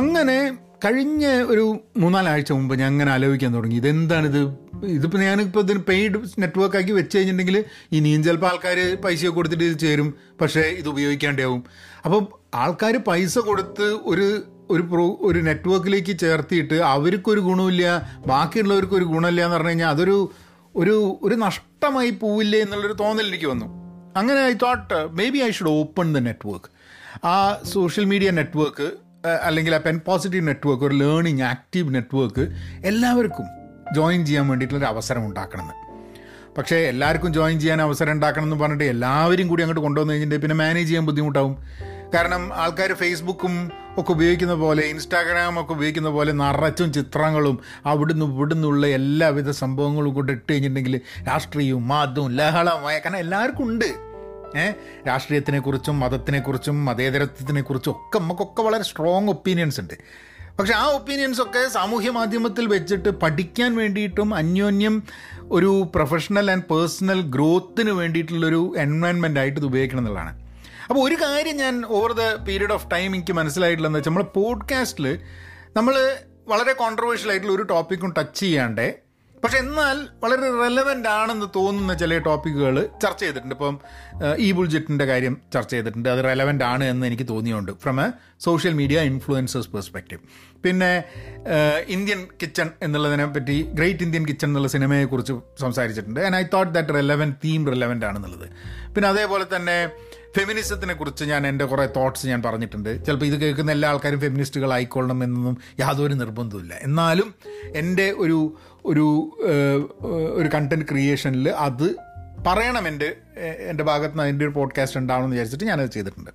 അങ്ങനെ 0.00 0.36
കഴിഞ്ഞ 0.84 1.26
ഒരു 1.26 1.78
മൂന്നാലാഴ്ച 1.96 2.52
മുമ്പ് 2.52 2.74
ഞാൻ 2.74 2.86
അങ്ങനെ 2.86 3.12
ആലോചിക്കാൻ 3.12 3.54
തുടങ്ങി. 3.54 3.76
ഇതെന്താണിത്? 3.76 4.56
ഇതിപ്പോൾ 4.84 5.18
ഞാനിപ്പോൾ 5.18 5.60
ഇതിന് 5.60 5.78
പെയ്ഡ് 5.88 6.14
നെറ്റ്വർക്ക് 6.38 6.76
ആക്കി 6.76 6.92
വെച്ച് 6.92 7.16
കഴിഞ്ഞിട്ടുണ്ടെങ്കിൽ 7.16 7.64
ഇനിയും 7.92 8.24
ചിലപ്പോൾ 8.24 8.46
ആൾക്കാർ 8.46 8.96
പൈസയൊക്കെ 9.04 9.36
കൊടുത്തിട്ട് 9.36 9.64
ഇത് 9.64 9.78
ചേരും. 9.78 10.14
പക്ഷേ 10.40 10.60
ഇത് 10.60 10.88
ഉപയോഗിക്കാണ്ടാവും. 10.88 11.64
അപ്പം 12.04 12.28
ആൾക്കാർ 12.54 12.96
പൈസ 12.96 13.38
കൊടുത്ത് 13.38 13.82
ഒരു 13.82 14.42
ഒരു 14.70 14.82
പ്രോ 14.82 15.18
ഒരു 15.20 15.38
നെറ്റ്വർക്കിലേക്ക് 15.38 16.18
ചേർത്തിയിട്ട് 16.18 16.74
അവർക്കൊരു 16.74 17.40
ഗുണമില്ല 17.40 18.10
ബാക്കിയുള്ളവർക്ക് 18.26 18.94
ഒരു 18.94 19.04
ഗുണമില്ല 19.04 19.40
എന്ന് 19.44 19.56
പറഞ്ഞു 19.56 19.68
കഴിഞ്ഞാൽ 19.68 19.88
അതൊരു 19.88 20.30
ഒരു 20.76 21.18
ഒരു 21.22 21.34
നഷ്ടമായി 21.34 22.10
പോവില്ലേ 22.10 22.60
എന്നുള്ളൊരു 22.60 22.92
തോന്നൽ 22.92 23.26
എനിക്ക് 23.26 23.46
വന്നു. 23.46 23.66
അങ്ങനെ 24.16 24.40
I 24.40 24.52
thought 24.52 25.08
maybe 25.28 25.38
I 25.38 25.50
should 25.50 25.70
open 25.70 26.14
the 26.14 26.18
network 26.18 26.68
ആ 27.26 27.62
സോഷ്യൽ 27.64 28.04
മീഡിയ 28.04 28.30
നെറ്റ്വർക്ക് 28.30 29.11
അല്ലെങ്കിൽ 29.26 29.74
ആ 29.74 29.78
പെൻ 29.78 30.00
പോസിറ്റീവ് 30.06 30.48
നെറ്റ്വർക്ക് 30.48 30.84
ഒരു 30.84 30.94
ലേണിംഗ് 30.94 31.42
ആക്റ്റീവ് 31.42 31.94
നെറ്റ്വർക്ക് 31.94 32.52
എല്ലാവർക്കും 32.84 33.44
ജോയിൻ 33.94 34.26
ചെയ്യാൻ 34.26 34.48
വേണ്ടിയിട്ടുള്ളൊരു 34.48 34.92
അവസരം 34.92 35.26
ഉണ്ടാക്കണമെന്ന്. 35.26 35.72
പക്ഷേ 36.58 36.76
എല്ലാവർക്കും 36.76 37.32
ജോയിൻ 37.32 37.60
ചെയ്യാൻ 37.60 37.82
അവസരം 37.82 38.12
ഉണ്ടാക്കണം 38.12 38.44
എന്ന് 38.44 38.56
പറഞ്ഞിട്ട് 38.56 38.84
എല്ലാവരും 38.84 39.48
കൂടി 39.48 39.62
അങ്ങോട്ട് 39.62 39.80
കൊണ്ടുവന്ന് 39.80 40.12
കഴിഞ്ഞിട്ട് 40.12 40.42
പിന്നെ 40.42 40.56
മാനേജ് 40.56 40.88
ചെയ്യാൻ 40.88 41.06
ബുദ്ധിമുട്ടാവും. 41.06 41.56
കാരണം 42.14 42.54
ആൾക്കാർ 42.54 42.92
ഫേസ്ബുക്കും 42.92 43.72
ഒക്കെ 43.98 44.12
ഉപയോഗിക്കുന്ന 44.12 44.54
പോലെ 44.54 44.82
ഇൻസ്റ്റാഗ്രാം 44.82 45.60
ഒക്കെ 45.60 45.72
ഉപയോഗിക്കുന്ന 45.72 46.08
പോലെ 46.08 46.32
നിറച്ചും 46.32 46.92
ചിത്രങ്ങളും 46.92 47.58
അവിടുന്ന് 47.86 48.26
ഇവിടുന്നുള്ള 48.26 48.86
എല്ലാവിധ 48.86 49.50
സംഭവങ്ങളും 49.50 50.14
കൂടെ 50.14 50.32
ഇട്ട് 50.32 50.52
കഴിഞ്ഞിട്ടുണ്ടെങ്കിൽ 50.52 51.00
രാഷ്ട്രീയവും 51.28 51.88
മതവും 51.88 52.36
ലഹളമായ 52.36 52.98
കാരണം 52.98 53.18
എല്ലാവർക്കും 53.18 53.64
ഉണ്ട്. 53.64 54.11
ഏഹ് 54.56 54.74
രാഷ്ട്രീയത്തിനെക്കുറിച്ചും 55.08 56.00
മതത്തിനെക്കുറിച്ചും 56.00 56.84
മതേതരത്വത്തിനെക്കുറിച്ചും 56.84 57.90
ഒക്കെ 57.90 58.18
നമുക്കൊക്കെ 58.18 58.62
വളരെ 58.62 58.84
സ്ട്രോങ് 58.84 59.28
ഒപ്പീനിയൻസ് 59.28 59.80
ഉണ്ട്. 59.80 59.94
പക്ഷെ 60.58 60.74
ആ 60.74 60.84
ഒപ്പീനിയൻസ് 60.84 61.42
ഒക്കെ 61.42 61.68
സാമൂഹ്യ 61.68 62.10
മാധ്യമത്തിൽ 62.10 62.66
വെച്ചിട്ട് 62.66 63.08
പഠിക്കാൻ 63.08 63.76
വേണ്ടിയിട്ടും 63.76 64.34
അന്യോന്യം 64.34 65.02
ഒരു 65.50 65.88
പ്രൊഫഷണൽ 65.94 66.50
ആൻഡ് 66.50 66.62
പേഴ്സണൽ 66.62 67.20
ഗ്രോത്തിന് 67.20 67.90
വേണ്ടിയിട്ടുള്ളൊരു 67.90 68.74
എൻവയൺമെന്റ് 68.78 69.40
ആയിട്ട് 69.40 69.58
ഇത് 69.60 69.66
ഉപയോഗിക്കണം 69.66 70.00
എന്നുള്ളതാണ്. 70.00 70.42
അപ്പോൾ 70.88 71.08
ഒരു 71.08 71.14
കാര്യം 71.14 71.56
ഞാൻ 71.56 71.86
over 71.86 72.12
the 72.12 72.34
period 72.34 72.72
of 72.72 72.90
time 72.90 73.14
എനിക്ക് 73.14 73.32
മനസ്സിലായിട്ടുള്ളതെന്ന് 73.32 73.98
വെച്ചാൽ 73.98 74.12
നമ്മൾ 74.12 74.22
പോഡ്കാസ്റ്റിൽ 74.22 75.18
നമ്മൾ 75.76 76.18
വളരെ 76.48 76.72
കോൺട്രവേഴ്ഷ്യൽ 76.72 77.30
ആയിട്ടുള്ള 77.30 77.54
ഒരു 77.54 77.62
ടോപ്പിക്കും 77.62 78.14
ടച്ച് 78.18 78.40
ചെയ്യാണ്ടേ 78.40 78.98
പക്ഷെ 79.42 79.58
എന്നാൽ 79.64 79.96
വളരെ 80.22 80.48
റെലവെന്റ് 80.62 81.08
ആണെന്ന് 81.08 81.46
തോന്നുന്ന 81.56 81.94
ചില 82.02 82.18
ടോപ്പിക്കുകൾ 82.26 82.76
ചർച്ച 83.02 83.20
ചെയ്തിട്ടുണ്ട്. 83.22 83.54
ഇപ്പം 83.56 83.76
ഈ 84.46 84.48
ബുൾജെറ്റിന്റെ 84.56 85.06
കാര്യം 85.10 85.34
ചർച്ച 85.54 85.70
ചെയ്തിട്ടുണ്ട്. 85.74 86.08
അത് 86.08 86.20
റെലവെന്റ് 86.28 86.64
ആണ് 86.72 86.84
എന്ന് 86.92 87.06
എനിക്ക് 87.10 87.26
തോന്നിയുണ്ട് 87.32 87.72
from 87.84 87.98
a 88.04 88.06
social 88.46 88.74
media 88.80 89.00
influencers 89.10 89.70
perspective 89.74 90.22
പിന്നെ 90.64 90.92
ഇന്ത്യൻ 91.96 92.22
കിച്ചൺ 92.42 92.70
എന്നുള്ളതിനെ 92.82 93.26
പറ്റി 93.26 93.58
ഗ്രേറ്റ് 93.78 94.04
ഇന്ത്യൻ 94.06 94.24
കിച്ചൺ 94.30 94.48
എന്നുള്ള 94.48 94.68
സിനിമയെക്കുറിച്ച് 94.76 95.34
സംസാരിച്ചിട്ടുണ്ട്. 95.64 96.20
And 96.26 96.36
I 96.36 96.44
thought 96.56 96.72
that 96.78 96.94
relevant 97.00 97.36
theme 97.44 97.70
relevant 97.74 98.06
ആണെന്നുള്ളത്. 98.10 98.48
പിന്നെ 98.94 99.08
അതേപോലെ 99.08 99.46
തന്നെ 99.56 99.78
ഫെമിനിസത്തിനെ 100.36 100.94
കുറിച്ച് 100.98 101.24
ഞാൻ 101.30 101.46
എന്റെ 101.46 101.64
കുറേ 101.70 101.84
തോട്ട്സ് 101.96 102.26
ഞാൻ 102.26 102.40
പറഞ്ഞിട്ടുണ്ട്. 102.44 102.90
ചിലപ്പോൾ 103.06 103.26
ഇത് 103.30 103.36
കേൾക്കുന്ന 103.40 103.72
എല്ലാ 103.76 103.88
ആൾക്കാരും 103.92 104.20
ഫെമിനിസ്റ്റുകൾ 104.20 104.70
ആയിക്കൊള്ളണം 104.76 105.18
എന്നൊന്നും 105.24 105.56
യാതൊരു 105.80 106.14
നിർബന്ധമില്ല 106.20 106.74
എന്നാലും 106.86 107.28
എന്റെ 107.80 108.06
ഒരു 108.24 108.38
ഒരു 108.84 109.38
ഒരു 110.32 110.48
കണ്ടന്റ് 110.54 110.84
ക്രിയേഷനിൽ 110.84 111.48
അത് 111.48 111.96
പറയണം 112.46 112.88
എന്റെ 112.88 113.16
എന്റെ 113.58 113.84
ഭാഗത്ത് 113.84 114.12
നിന്ന് 114.12 114.22
അതിന്റെ 114.22 114.44
ഒരു 114.44 114.52
പോഡ്കാസ്റ്റ് 114.52 114.98
ഉണ്ടാവണമെന്ന് 114.98 115.36
വിചാരിച്ചിട്ട് 115.36 115.64
ഞാനത് 115.64 115.90
ചെയ്തിട്ടുണ്ട്. 115.90 116.30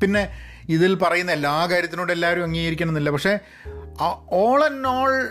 പിന്നെ 0.00 0.28
ഇതിൽ 0.68 0.94
പറയുന്ന 0.94 1.32
എല്ലാ 1.32 1.66
കാര്യത്തിനോടും 1.66 2.12
എല്ലാവരും 2.12 2.42
അംഗീകരിക്കണം 2.42 2.88
എന്നില്ല 2.88 3.10
പക്ഷേ 3.10 3.38
ഓൾ 4.30 4.64
ആൻഡ് 4.64 4.88
ഓൾ 4.88 5.28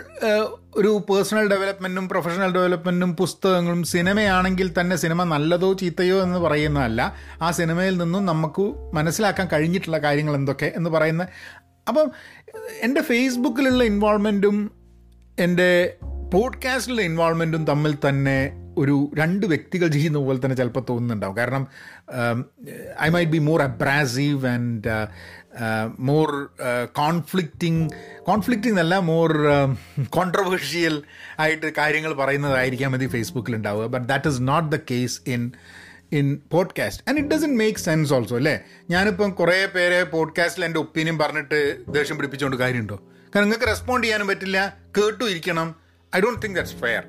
ഒരു 0.76 1.06
പേഴ്സണൽ 1.10 1.48
ഡെവലപ്മെന്റും 1.48 2.08
പ്രൊഫഷണൽ 2.08 2.54
ഡെവലപ്മെന്റും 2.54 3.16
പുസ്തകങ്ങളും 3.16 3.82
സിനിമയാണെങ്കിൽ 3.82 4.80
തന്നെ 4.80 4.96
സിനിമ 4.96 5.24
നല്ലതോ 5.24 5.72
ചീത്തയോ 5.72 6.22
എന്ന് 6.22 6.38
പറയുന്നതല്ല. 6.38 7.14
ആ 7.42 7.50
സിനിമയിൽ 7.50 7.98
നിന്നും 7.98 8.26
നമുക്ക് 8.26 8.62
മനസ്സിലാക്കാൻ 8.94 9.48
കഴിഞ്ഞിട്ടുള്ള 9.52 9.98
കാര്യങ്ങൾ 9.98 10.34
എന്തൊക്കെ 10.34 10.72
എന്ന് 10.76 10.90
പറയുന്ന 10.90 11.26
അപ്പം 11.88 12.10
എന്റെ 12.80 13.00
ഫേസ്ബുക്കിലുള്ള 13.00 13.84
ഇൻവോൾവ്മെന്റും 13.84 14.70
എന്റെ 15.38 15.94
പോഡ്കാസ്റ്റിലെ 16.32 17.02
ഇൻവോൾവ്മെന്റും 17.02 17.64
തമ്മിൽ 17.64 17.94
തന്നെ 18.08 18.38
ഒരു 18.78 19.10
രണ്ട് 19.14 19.46
വ്യക്തികൾ 19.46 19.88
ചെയ്യുന്ന 19.88 20.18
പോലെ 20.18 20.38
തന്നെ 20.44 20.56
ചിലപ്പോൾ 20.56 20.84
തോന്നുന്നുണ്ടാവും. 20.90 21.36
കാരണം 21.36 21.66
I 23.00 23.08
might 23.08 23.32
be 23.32 23.38
more 23.38 23.62
abrasive 23.62 24.46
and 24.46 25.06
more 25.98 26.48
conflicting 26.92 27.90
conflicting 28.24 28.74
എന്നല്ല 28.74 28.98
മോർ 28.98 29.32
കോൺട്രവേഴ്ഷ്യൽ 30.08 31.02
ആയിട്ട് 31.40 31.74
കാര്യങ്ങൾ 31.78 32.14
പറയുന്നതായിരിക്കാം 32.14 32.92
മതി 32.92 33.06
ഫേസ്ബുക്കിൽ 33.06 33.56
ഉണ്ടാവുക. 33.56 33.86
But 33.86 34.08
that 34.08 34.28
is 34.28 34.48
not 34.48 34.76
the 34.76 34.80
case 34.90 35.20
in 35.26 35.52
in 36.12 36.40
podcast 36.52 37.02
and 37.08 37.18
it 37.18 37.34
doesn't 37.34 37.56
make 37.56 37.78
sense 37.78 38.12
also 38.12 38.36
അല്ലേ? 38.36 38.60
ഞാനിപ്പം 38.90 39.30
കുറേ 39.30 39.66
പേരെ 39.66 40.04
പോഡ്കാസ്റ്റിൽ 40.04 40.64
എന്റെ 40.64 40.78
ഒപ്പീനിയൻ 40.78 41.18
പറഞ്ഞിട്ട് 41.18 41.84
ദേഷ്യം 41.88 42.16
പിടിപ്പിച്ചുകൊണ്ട് 42.16 42.56
കാര്യമുണ്ടോ? 42.56 42.96
കാരണം 43.34 43.48
നിങ്ങൾക്ക് 43.48 43.66
റെസ്പോണ്ട് 43.66 44.06
ചെയ്യാനും 44.06 44.26
പറ്റില്ല. 44.26 44.76
കേട്ടു 44.98 45.24
ഇരിക്കണം. 45.24 45.87
I 46.16 46.20
don't 46.20 46.42
think 46.42 46.56
that's 46.56 46.74
fair 46.74 47.02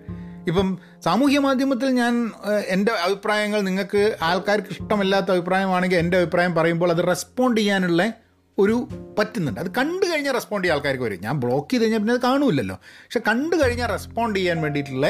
ഇപ്പം 0.47 0.79
സാമൂഹ്യ 1.05 1.39
മാധ്യമത്തിൽ 1.39 1.89
ഞാൻ 1.89 2.31
എന്റെ 2.67 2.91
അഭിപ്രായങ്ങൾ 2.91 3.61
നിങ്ങൾക്ക് 3.61 4.17
ആൾക്കാർക്ക് 4.21 4.67
ഇഷ്ടമല്ലാത്ത 4.67 5.31
അഭിപ്രായമാണെങ്കിൽ 5.31 5.97
എന്റെ 5.97 6.17
അഭിപ്രായം 6.17 6.55
പറയുമ്പോൾ 6.55 6.91
അത് 6.91 7.07
റെസ്പോണ്ട് 7.07 7.61
ചെയ്യാനുള്ള 7.61 8.13
ഒരു 8.57 8.87
പറ്റുന്നുണ്ട്. 9.19 9.59
അത് 9.59 9.71
കണ്ടു 9.71 10.05
കഴിഞ്ഞാൽ 10.05 10.33
റെസ്പോണ്ട് 10.33 10.67
ചെയ്യാൻ 10.67 10.77
ആൾക്കാർക്ക് 10.77 11.03
വരും. 11.03 11.19
ഞാൻ 11.21 11.39
ബ്ലോക്ക് 11.39 11.69
ചെയ്ത് 11.71 11.83
കഴിഞ്ഞാൽ 11.83 11.99
പിന്നെ 11.99 12.13
അത് 12.13 12.21
കാണൂലല്ലോ 12.21 12.75
പക്ഷെ 12.75 13.19
കണ്ടു 13.27 13.55
കഴിഞ്ഞാൽ 13.55 13.87
റെസ്പോണ്ട് 13.87 14.39
ചെയ്യാൻ 14.39 14.61
വേണ്ടിയിട്ടുള്ള 14.61 15.07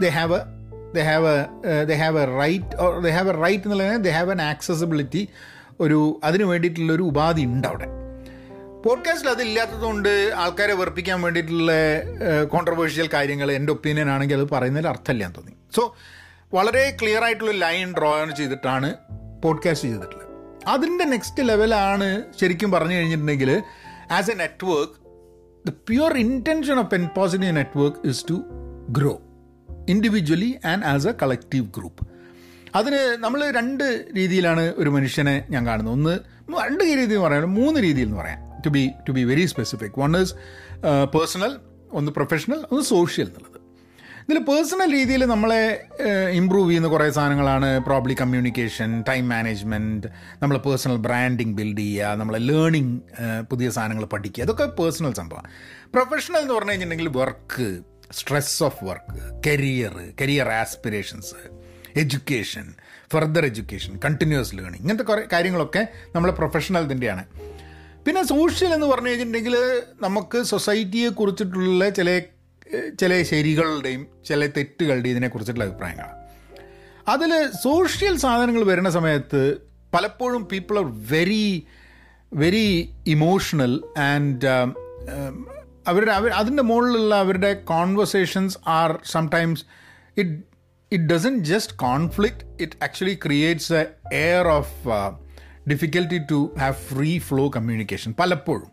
they 0.00 0.08
have 0.08 0.40
they 0.94 1.02
have 1.02 1.44
they 1.84 1.94
have 1.94 2.18
a 2.18 2.24
right 2.24 2.76
or 2.76 3.00
they 3.00 3.10
have 3.10 3.28
a 3.28 3.32
right 3.32 3.64
എന്നുള്ളത് 3.64 4.04
ദേ 4.04 4.10
ഹാവ് 4.10 4.30
എൻ 4.30 4.42
ആക്സസിബിലിറ്റി 4.42 5.28
ഒരു 5.80 6.20
അതിന് 6.24 6.44
വേണ്ടിയിട്ടുള്ളൊരു 6.44 7.02
ഉപാധി 7.02 7.42
ഉണ്ട് 7.42 7.68
അവിടെ. 7.68 8.09
പോഡ്കാസ്റ്റിൽ 8.84 9.30
അതില്ലാത്തതുകൊണ്ട് 9.30 10.32
ആൾക്കാരെ 10.36 10.72
വെറുപ്പിക്കാൻ 10.72 11.22
വേണ്ടിയിട്ടുള്ള 11.22 11.72
കോൺട്രവേഴ്ഷ്യൽ 12.44 13.08
കാര്യങ്ങൾ 13.12 13.52
എന്റെ 13.52 13.72
ഒപ്പീനിയൻ 13.72 14.10
ആണെങ്കിൽ 14.10 14.38
അത് 14.38 14.48
പറയുന്നതിൽ 14.48 14.88
അർത്ഥമില്ല 14.88 15.24
എന്ന് 15.24 15.36
തോന്നി. 15.36 15.52
സോ 15.76 15.96
വളരെ 16.54 16.96
ക്ലിയർ 17.02 17.24
ആയിട്ടുള്ള 17.24 17.50
ലൈൻ 17.50 17.94
ഡ്രോ 17.98 18.24
ചെയ്തിട്ടാണ് 18.36 18.94
പോഡ്കാസ്റ്റ് 19.44 19.88
ചെയ്തിട്ടുള്ളത്. 19.88 20.28
അതിന്റെ 20.66 21.04
നെക്സ്റ്റ് 21.04 21.48
ലെവലാണ് 21.48 22.22
ശരിക്കും 22.40 22.70
പറഞ്ഞു 22.70 22.94
കഴിഞ്ഞിട്ടുണ്ടെങ്കിൽ 22.94 23.62
as 24.10 24.30
a 24.30 24.34
network 24.34 24.92
the 25.68 25.72
pure 25.88 26.16
intention 26.16 26.78
of 26.78 26.94
എൻപോസിറ്റി 26.94 27.20
positive 27.20 27.56
network 27.56 28.08
is 28.08 28.26
to 28.30 28.42
grow 28.88 29.20
individually 29.88 30.58
and 30.64 30.84
as 30.84 31.06
a 31.06 31.12
collective 31.22 31.66
group 31.76 32.08
അതിന് 32.74 33.16
നമ്മൾ 33.18 33.50
രണ്ട് 33.50 34.04
രീതിയിലാണ് 34.16 34.72
ഒരു 34.76 34.90
മനുഷ്യനെ 34.90 35.46
ഞാൻ 35.50 35.66
കാണുന്നത്. 35.66 35.94
ഒന്ന് 35.94 36.18
രണ്ട് 36.66 36.84
രീതി 36.84 37.00
എന്ന് 37.00 37.18
പറയാം 37.18 37.54
മൂന്ന് 37.54 37.80
രീതിയിൽ 37.80 38.06
എന്ന് 38.06 38.18
പറയാം. 38.18 38.49
To 38.66 38.70
be 38.76 38.90
to 39.08 39.12
be 39.12 39.24
very 39.24 39.46
specific 39.46 39.96
one 39.98 40.16
is 40.20 40.34
personal 41.16 41.60
ഒന്ന് 41.92 42.12
പ്രൊഫഷണൽ 42.12 42.60
ഒന്ന് 42.72 42.84
സോഷ്യൽ 42.84 43.26
എന്നുള്ളത്. 43.26 43.56
ഇതിൽ 44.24 44.38
പേഴ്സണൽ 44.38 44.92
രീതിയിൽ 44.94 45.24
നമ്മളെ 45.24 45.62
ഇമ്പ്രൂവ് 46.30 46.68
ചെയ്യുന്ന 46.70 46.88
കുറേ 46.88 47.10
സാധനങ്ങളാണ് 47.10 47.80
പ്രോബ്ലി 47.80 48.14
കമ്മ്യൂണിക്കേഷൻ 48.20 49.02
ടൈം 49.08 49.28
മാനേജ്മെന്റ് 49.28 50.08
നമ്മൾ 50.42 50.56
പേഴ്സണൽ 50.56 50.96
ബ്രാൻഡിങ് 50.96 51.54
ബിൽഡ് 51.54 51.78
ചെയ്യുക 51.78 52.18
നമ്മളെ 52.20 52.38
ലേണിംഗ് 52.38 53.00
പുതിയ 53.50 53.70
സാധനങ്ങൾ 53.70 54.04
പഠിക്കുക. 54.04 54.42
അതൊക്കെ 54.42 54.66
പേഴ്സണൽ 54.82 55.14
സംഭവം 55.14 55.42
പ്രൊഫഷണൽ 55.94 56.40
എന്ന് 56.40 56.54
പറഞ്ഞു 56.54 56.70
കഴിഞ്ഞിട്ടുണ്ടെങ്കിൽ 56.70 57.08
work 57.18 57.82
stress 58.12 58.62
of 58.62 58.84
work 58.84 59.18
career 59.46 60.12
career 60.20 60.48
aspirations 60.48 61.34
education 61.96 62.74
further 63.12 63.44
education 63.44 64.00
continuous 64.04 64.56
learning 64.56 64.80
ഇങ്ങനത്തെ 64.80 65.04
കുറേ 65.04 65.22
കാര്യങ്ങളൊക്കെ 65.32 65.86
നമ്മളെ 66.14 66.32
പ്രൊഫഷണൽ 66.32 66.92
തന്നെയാണ് 66.92 67.24
പിന്നെ 68.06 68.22
സോഷ്യൽ 68.22 68.74
എന്ന് 68.74 68.86
പറഞ്ഞു 68.86 69.08
കഴിഞ്ഞിട്ടുണ്ടെങ്കിൽ 69.08 69.56
നമുക്ക് 70.00 70.42
സൊസൈറ്റിയെ 70.42 71.08
കുറിച്ചിട്ടുള്ള 71.10 71.88
ചില 71.90 72.10
ചില 72.98 73.22
ശരികളുടെയും 73.22 74.06
ചില 74.24 74.46
തെറ്റുകളുടെയും 74.46 75.10
ഇതിനെക്കുറിച്ചിട്ടുള്ള 75.10 75.64
അഭിപ്രായങ്ങളാണ്. 75.64 76.16
അതിൽ 77.08 77.30
സോഷ്യൽ 77.62 78.16
സാധനങ്ങൾ 78.16 78.62
വരുന്ന 78.62 78.90
സമയത്ത് 78.90 79.40
പലപ്പോഴും 79.94 80.48
people 80.48 80.78
are 80.78 80.84
very 81.10 81.46
very 82.32 82.68
emotional 83.06 83.72
and 83.98 84.46
അവരുടെ 85.86 86.12
അവർ 86.12 86.30
അതിന്റെ 86.30 86.62
മുകളിലുള്ള 86.62 87.14
അവരുടെ 87.14 87.52
conversations 87.64 88.58
are 88.68 88.98
sometimes 89.04 89.64
it 90.16 90.36
it 90.92 91.04
doesn't 91.04 91.44
just 91.44 91.76
conflict 91.76 92.62
it 92.62 92.84
actually 92.84 93.18
creates 93.24 93.72
a 93.72 93.84
air 94.12 94.48
of 94.48 94.72
difficulty 95.70 96.20
to 96.30 96.54
have 96.58 96.74
free 96.74 97.18
flow 97.18 97.48
communication 97.48 98.14
പലപ്പോഴും. 98.20 98.68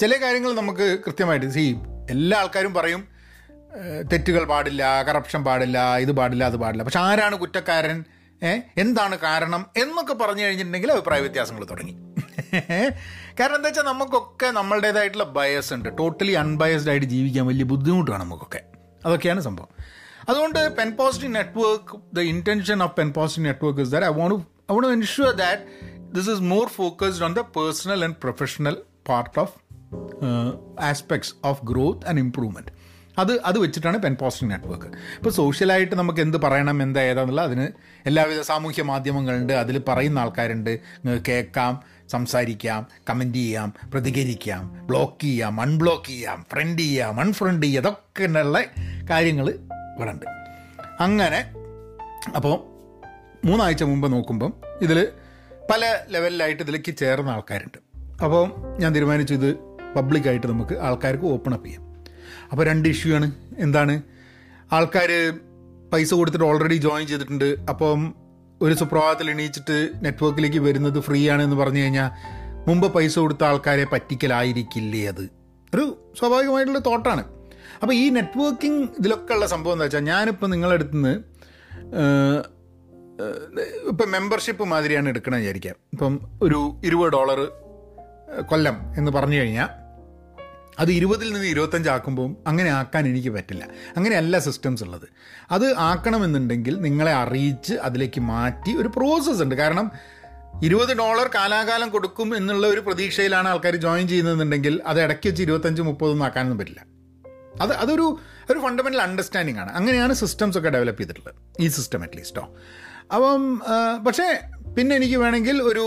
ചില 0.00 0.22
കാര്യങ്ങൾ 0.22 0.54
നമുക്ക് 0.54 0.98
കൃത്യമായിട്ട് 1.06 1.50
സി 1.50 1.76
എല്ലാ 2.10 2.38
ആൾക്കാരും 2.38 2.74
പറയും 2.74 3.08
തെറ്റുകൾ 4.12 4.44
പാടില്ല 4.44 5.02
കറപ്ഷൻ 5.02 5.44
പാടില്ല 5.44 5.96
ഇത് 5.96 6.12
പാടില്ല 6.12 6.44
അത് 6.44 6.56
പാടില്ല. 6.56 6.82
പക്ഷെ 6.82 7.00
ആരാണ് 7.00 7.36
കുറ്റക്കാരൻ? 7.36 8.04
എന്താണ് 8.78 9.18
കാരണം? 9.18 9.66
എന്നൊക്കെ 9.76 10.14
പറഞ്ഞു 10.14 10.42
കഴിഞ്ഞിട്ടുണ്ടെങ്കിൽ 10.42 10.92
അഭിപ്രായ 10.92 11.20
വ്യത്യാസങ്ങൾ 11.20 11.64
തുടങ്ങി. 11.64 11.92
കാരണം 13.40 13.56
എന്താ 13.56 13.66
വെച്ചാൽ 13.66 13.82
നമുക്കൊക്കെ 13.82 14.46
നമ്മളുടേതായിട്ടുള്ള 14.46 15.24
ബയസ് 15.24 15.74
ഉണ്ട്. 15.74 15.88
ടോട്ടലി 15.98 16.32
അൺബയസ്ഡ് 16.32 16.90
ആയിട്ട് 16.90 17.06
ജീവിക്കാൻ 17.06 17.46
വലിയ 17.46 17.64
ബുദ്ധിമുട്ടാണ് 17.64 18.20
നമുക്കൊക്കെ. 18.20 18.62
അതൊക്കെയാണ് 19.06 19.40
സംഭവം. 19.40 19.68
അതുകൊണ്ട് 20.28 20.76
Pen 20.76 20.90
Positive 20.90 21.34
network 21.34 22.16
the 22.16 22.20
intention 22.20 22.82
of 22.82 22.96
Pen 22.96 23.12
Positive 23.12 23.46
network 23.46 23.80
is 23.80 23.90
there 23.90 24.04
I 24.04 24.08
want 24.08 24.53
I 24.70 24.74
want 24.74 24.88
ensure 24.88 25.30
that 25.30 25.62
this 26.14 26.30
is 26.30 26.40
more 26.40 26.68
focused 26.68 27.24
on 27.24 27.32
the 27.32 27.40
personal 27.40 28.04
and 28.04 28.14
professional 28.22 28.76
part 29.08 29.40
of 29.40 29.52
aspects 30.80 31.34
of 31.44 31.60
growth 31.64 32.06
and 32.06 32.18
improvement 32.18 32.84
അത് 33.18 33.40
അത് 33.40 33.58
വെച്ചിട്ടാണ് 33.58 33.98
pen 33.98 34.14
posting 34.14 34.54
network 34.54 34.86
ഇപ്പോൾ 34.86 35.30
സോഷ്യലായിട്ട് 35.30 35.94
നമുക്ക് 35.94 36.20
എന്ത് 36.20 36.38
പറയണം 36.38 36.82
എന്താ 36.82 37.00
ഏതാന്നുള്ള 37.00 37.40
അതിന് 37.40 37.68
എല്ലാവിധ 38.06 38.40
സാമൂഹ്യ 38.40 38.82
മാധ്യമങ്ങളുണ്ട്. 38.82 39.52
അതിൽ 39.52 39.82
പറയുന്ന 39.88 40.18
ആൾക്കാരുണ്ട്. 40.18 40.80
കേൾക്കാം 41.28 41.82
സംസാരിക്കാം 42.08 42.86
കമന്റ് 43.10 43.38
ചെയ്യാം 43.38 43.74
പ്രതികരിക്കാം 43.94 44.86
ബ്ലോക്ക് 44.86 45.20
ചെയ്യാം 45.20 45.60
അൺബ്ലോക്ക് 45.60 46.06
ചെയ്യാം 46.06 46.46
ഫ്രണ്ട് 46.52 46.82
ചെയ്യാം 46.82 47.20
അൺഫ്രണ്ട് 47.20 47.66
ചെയ്യാം 47.66 47.82
അതൊക്കെ 47.82 48.24
ഉള്ള 48.24 48.64
കാര്യങ്ങൾ 49.10 49.50
ഇവിടെ 49.96 50.10
ഉണ്ട് 50.10 50.26
അങ്ങനെ 51.00 51.40
അപ്പോൾ 52.36 52.73
മൂന്നാഴ്ച 53.44 53.82
മുമ്പ് 53.82 54.12
നോക്കുമ്പം 54.12 54.52
ഇതിൽ 54.82 55.08
പല 55.70 55.84
ലെവലിലായിട്ട് 56.08 56.62
ഇതിലേക്ക് 56.62 56.96
ചേർന്ന 56.98 57.30
ആൾക്കാരുണ്ട്. 57.30 57.78
അപ്പോൾ 58.24 58.76
ഞാൻ 58.80 58.94
തീരുമാനിച്ചു 58.94 59.34
ഇത് 59.34 59.50
പബ്ലിക്കായിട്ട് 59.96 60.46
നമുക്ക് 60.46 60.74
ആൾക്കാർക്ക് 60.74 61.24
ഓപ്പൺ 61.24 61.54
അപ്പ് 61.54 61.66
ചെയ്യാം. 61.66 61.82
അപ്പോൾ 62.52 62.64
രണ്ട് 62.64 62.88
ഇഷ്യൂ 62.88 63.14
ആണ്. 63.16 63.32
എന്താണ്? 63.58 64.02
ആൾക്കാർ 64.72 65.10
പൈസ 65.92 66.14
കൊടുത്തിട്ട് 66.14 66.44
ഓൾറെഡി 66.44 66.74
ജോയിൻ 66.74 67.06
ചെയ്തിട്ടുണ്ട്. 67.06 67.56
അപ്പം 67.68 68.14
ഒരു 68.62 68.74
സുപ്രഭാതത്തിൽ 68.74 69.30
എണീച്ചിട്ട് 69.30 69.90
നെറ്റ്വർക്കിലേക്ക് 70.04 70.58
വരുന്നത് 70.58 70.98
ഫ്രീ 71.00 71.28
ആണെന്ന് 71.28 71.56
പറഞ്ഞു 71.56 71.78
കഴിഞ്ഞാൽ 71.78 72.10
മുമ്പ് 72.68 72.86
പൈസ 72.94 73.18
കൊടുത്ത 73.18 73.44
ആൾക്കാരെ 73.44 73.84
പറ്റിക്കലായിരിക്കില്ലേ 73.84 75.08
അത്? 75.08 75.24
ഒരു 75.74 76.12
സ്വാഭാവികമായിട്ടുള്ള 76.18 76.78
തോട്ടാണ് 76.78 77.24
അപ്പോൾ 77.82 77.94
ഈ 77.94 78.10
നെറ്റ്വർക്കിംഗ് 78.10 78.88
ഇതിലൊക്കെ 78.98 79.34
ഉള്ള 79.34 79.46
സംഭവം 79.46 79.72
എന്താ 79.72 79.84
വെച്ചാൽ 79.84 80.04
ഞാനിപ്പോൾ 80.04 80.46
നിങ്ങളുടെ 80.46 80.84
ഇപ്പം 83.88 84.10
മെമ്പർഷിപ്പ് 84.10 84.64
മാതിരിയാണ് 84.64 85.08
എടുക്കണമെന്ന് 85.08 85.44
വിചാരിക്കാം. 85.44 85.74
ഇപ്പം 85.92 86.20
ഒരു 86.42 86.80
ഇരുപത് 86.84 87.12
ഡോളർ 87.12 87.52
കൊല്ലം 88.42 88.94
എന്ന് 88.96 89.12
പറഞ്ഞു 89.12 89.38
കഴിഞ്ഞാൽ 89.38 89.68
അത് 90.78 90.90
ഇരുപതിൽ 90.92 91.32
നിന്ന് 91.32 91.46
ഇരുപത്തഞ്ച് 91.46 91.88
ആക്കുമ്പോൾ 91.88 92.36
അങ്ങനെ 92.46 92.70
ആക്കാൻ 92.70 93.08
എനിക്ക് 93.08 93.28
പറ്റില്ല. 93.28 93.68
അങ്ങനെയല്ല 93.96 94.38
സിസ്റ്റംസ് 94.38 94.82
ഉള്ളത്. 94.82 95.08
അത് 95.50 95.76
ആക്കണമെന്നുണ്ടെങ്കിൽ 95.76 96.80
നിങ്ങളെ 96.80 97.12
അറിയിച്ച് 97.12 97.74
അതിലേക്ക് 97.74 98.20
മാറ്റി 98.20 98.76
ഒരു 98.76 98.88
പ്രോസസ്സ് 98.88 99.42
ഉണ്ട്. 99.42 99.54
കാരണം 99.54 99.90
ഇരുപത് 100.62 100.96
ഡോളർ 100.96 101.30
കാലാകാലം 101.34 101.90
കൊടുക്കും 101.90 102.36
എന്നുള്ള 102.36 102.66
ഒരു 102.66 102.80
പ്രതീക്ഷയിലാണ് 102.80 103.48
ആൾക്കാർ 103.48 103.76
ജോയിൻ 103.76 104.08
ചെയ്യുന്നതെന്നുണ്ടെങ്കിൽ 104.08 104.82
അത് 104.86 105.02
ഇടയ്ക്ക് 105.02 105.28
വെച്ച് 105.28 105.42
ഇരുപത്തഞ്ച് 105.42 105.82
മുപ്പതൊന്നും 105.82 106.24
ആക്കാനൊന്നും 106.24 106.58
പറ്റില്ല. 106.58 106.84
അത് 107.60 107.72
അതൊരു 107.72 108.18
ഒരു 108.50 108.58
ഫണ്ടമെന്റൽ 108.58 109.00
അണ്ടർസ്റ്റാൻഡിംഗ് 109.00 109.58
ആണ്. 109.58 109.72
അങ്ങനെയാണ് 109.72 110.14
സിസ്റ്റംസ് 110.14 110.58
ഒക്കെ 110.58 110.68
ഡെവലപ്പ് 110.68 111.00
ചെയ്തിട്ടുള്ളത്. 111.00 111.34
ഈ 111.60 111.68
സിസ്റ്റം 111.68 112.02
അറ്റ്ലീസ്റ്റോ 112.02 112.54
അപ്പം 113.10 113.42
പക്ഷേ 114.06 114.26
പിന്നെ 114.76 114.96
എനിക്ക് 114.96 115.16
വേണമെങ്കിൽ 115.16 115.62
ഒരു 115.62 115.84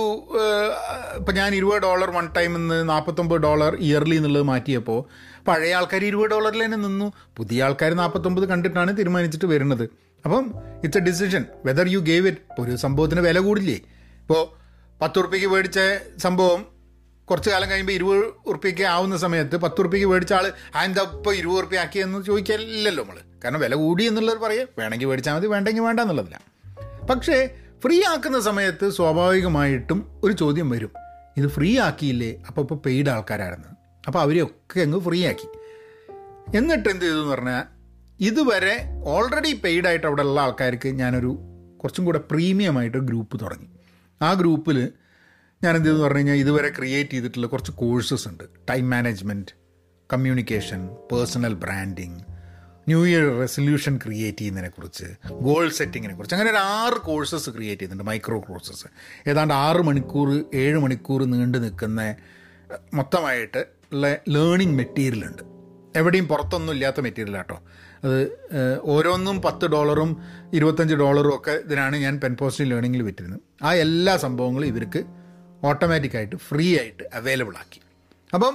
ഇപ്പം 1.19 1.35
ഞാൻ 1.35 1.55
ഇരുപത് 1.55 1.81
ഡോളർ 1.81 2.09
വൺ 2.17 2.25
ടൈം 2.37 2.53
നിന്ന് 2.53 2.89
നാൽപ്പത്തൊമ്പത് 2.89 3.41
ഡോളർ 3.41 3.75
ഇയർലി 3.87 4.15
എന്നുള്ളത് 4.15 4.45
മാറ്റിയപ്പോൾ 4.51 4.99
പഴയ 5.47 5.75
ആൾക്കാർ 5.75 6.03
ഇരുപത് 6.03 6.29
ഡോളറിൽ 6.31 6.63
തന്നെ 6.65 6.77
നിന്നു. 6.77 7.07
പുതിയ 7.37 7.63
ആൾക്കാർ 7.63 7.93
നാൽപ്പത്തൊമ്പത് 7.93 8.45
കണ്ടിട്ടാണ് 8.49 8.97
തീരുമാനിച്ചിട്ട് 8.97 9.45
വരുന്നത്. 9.45 9.83
അപ്പം 10.25 10.45
it's 10.83 10.97
a 10.97 11.03
decision 11.09 11.45
whether 11.65 11.87
you 11.87 11.99
gave 11.99 12.27
it 12.31 12.61
ഒരു 12.61 12.75
സംഭവത്തിന് 12.85 13.21
വില 13.27 13.39
കൂടില്ലേ? 13.39 13.77
ഇപ്പോൾ 14.23 14.41
പത്ത് 15.01 15.19
ഉറുപ്പ്യക്ക് 15.19 15.47
മേടിച്ച 15.53 15.79
സംഭവം 16.25 16.61
കുറച്ച് 17.27 17.49
കാലം 17.49 17.69
കഴിയുമ്പോൾ 17.71 17.95
ഇരുപത് 17.99 18.25
ഉറുപ്പ്യക്ക് 18.49 18.83
ആവുന്ന 18.95 19.17
സമയത്ത് 19.23 19.55
പത്ത് 19.63 19.81
ഉറുപ്പ്യക്ക് 19.81 20.07
മേടിച്ച 20.11 20.33
ആൾ 20.33 20.45
എന്താ 20.83 21.03
ഇപ്പോൾ 21.17 21.33
ഇരുപത് 21.39 21.57
ഉറുപ്പ്യ 21.61 21.79
ആക്കിയെന്ന് 21.85 22.19
ചോദിക്കില്ലല്ലോ 22.29 23.03
നമ്മൾ 23.03 23.17
കാരണം 23.43 23.59
വില 23.65 23.75
കൂടി 23.75 24.03
എന്നുള്ളത് 24.11 24.39
പറയാം. 24.45 24.67
വേണമെങ്കിൽ 24.79 25.09
മേടിച്ചാൽ 25.11 25.35
മതി 25.37 25.47
വേണ്ടെങ്കിൽ 25.55 25.81
വേണ്ട 25.87 25.99
എന്നുള്ളതില്ല. 26.05 26.37
പക്ഷേ 27.09 27.55
ഫ്രീ 27.83 28.03
ആക്കുന്ന 28.03 28.39
സമയത്ത് 28.39 28.89
സ്വാഭാവികമായിട്ടും 28.89 30.21
ഒരു 30.23 30.33
ചോദ്യം 30.33 30.69
വരും. 30.69 30.91
ഇത് 31.37 31.47
ഫ്രീ 31.47 31.79
ആക്കിയില്ലേ 31.79 32.43
അപ്പോൾ 32.47 32.61
ഇപ്പോൾ 32.61 32.75
പെയ്ഡ് 32.75 33.09
ആൾക്കാരായിരുന്നു 33.09 33.67
അപ്പോൾ 34.07 34.19
അവരെയൊക്കെ 34.19 34.79
അങ്ങ് 34.79 34.99
ഫ്രീ 34.99 35.25
ആക്കി 35.25 35.47
എന്നിട്ട് 36.57 36.89
എന്ത് 36.89 37.05
ചെയ്തു 37.05 37.15
എന്ന് 37.15 37.31
പറഞ്ഞാൽ 37.31 37.63
ഇതുവരെ 38.19 38.75
ഓൾറെഡി 39.05 39.61
പെയ്ഡ് 39.63 39.87
ആയിട്ട് 39.87 40.07
അവിടെ 40.07 40.21
ഉള്ള 40.21 40.41
ആൾക്കാർക്ക് 40.41 40.89
ഞാനൊരു 40.89 41.39
കുറച്ചും 41.77 42.05
കൂടെ 42.05 42.17
പ്രീമിയം 42.17 42.77
ആയിട്ട് 42.77 42.97
ഗ്രൂപ്പ് 42.97 43.39
തുടങ്ങി. 43.41 43.67
ആ 44.21 44.33
ഗ്രൂപ്പിൽ 44.33 44.91
ഞാൻ 45.63 45.75
എന്ത് 45.75 45.87
ചെയ്തെന്ന് 45.87 46.03
പറഞ്ഞു 46.03 46.17
കഴിഞ്ഞാൽ 46.17 46.35
ഇതുവരെ 46.35 46.69
ക്രിയേറ്റ് 46.69 47.11
ചെയ്തിട്ടുള്ള 47.11 47.47
കുറച്ച് 47.47 47.71
കോഴ്സസ് 47.71 48.27
ഉണ്ട്. 48.27 48.43
Time 48.69 48.89
management 48.89 49.53
communication 50.13 50.87
personal 51.11 51.53
branding 51.53 52.36
new 52.87 53.05
year 53.05 53.39
resolution 53.39 53.97
create 53.97 54.37
ചെയ്യുന്നതിനെക്കുറിച്ച് 54.37 55.07
ഗോൾ 55.47 55.69
സെറ്റിങ്ങിനെ 55.69 56.13
കുറിച്ച്. 56.15 56.35
അങ്ങനെ 56.35 56.51
ഒരു 56.51 56.57
ആറ് 56.57 56.99
കോഴ്സസ് 57.07 57.49
ക്രിയേറ്റ് 57.49 57.81
ചെയ്യുന്നുണ്ട് 57.81 58.09
മൈക്രോ 58.09 58.39
കോഴ്സസ് 58.39 58.87
ഏതാണ്ട് 59.29 59.53
ആറ് 59.53 59.77
മണിക്കൂർ 59.77 60.29
ഏഴ് 60.53 60.77
മണിക്കൂർ 60.77 61.21
നീണ്ടു 61.23 61.57
നിൽക്കുന്ന 61.57 62.15
മൊത്തമായിട്ട് 62.93 63.61
ഉള്ള 63.93 64.07
ലേണിംഗ് 64.29 64.77
മെറ്റീരിയൽ 64.77 65.25
ഉണ്ട്. 65.25 65.43
എവിടെയും 65.95 66.27
പുറത്തൊന്നും 66.27 66.73
ഇല്ലാത്ത 66.73 66.99
മെറ്റീരിയൽ 67.01 67.35
കേട്ടോ 67.35 67.57
അത് 68.03 68.17
ഓരോന്നും 68.83 69.41
പത്ത് 69.41 69.65
ഡോളറും 69.65 70.09
ഇരുപത്തഞ്ച് 70.53 70.93
ഡോളറും 70.93 71.35
ഒക്കെ 71.35 71.51
ഇതിനാണ് 71.51 71.95
ഞാൻ 71.95 72.19
പെൻ 72.23 72.33
പോസ്റ്റിംഗ് 72.39 72.71
ലേണിങ്ങിൽ 72.71 73.01
വിറ്റിരുന്നത് 73.01 73.41
ആ 73.63 73.73
എല്ലാ 73.85 74.17
സംഭവങ്ങളും 74.17 74.67
ഇവർക്ക് 74.67 75.03
ഓട്ടോമാറ്റിക്കായിട്ട് 75.63 76.35
ഫ്രീ 76.35 76.79
ആയിട്ട് 76.79 77.03
അവൈലബിൾ 77.13 77.55
ആക്കി. 77.57 77.81
അപ്പം 78.33 78.53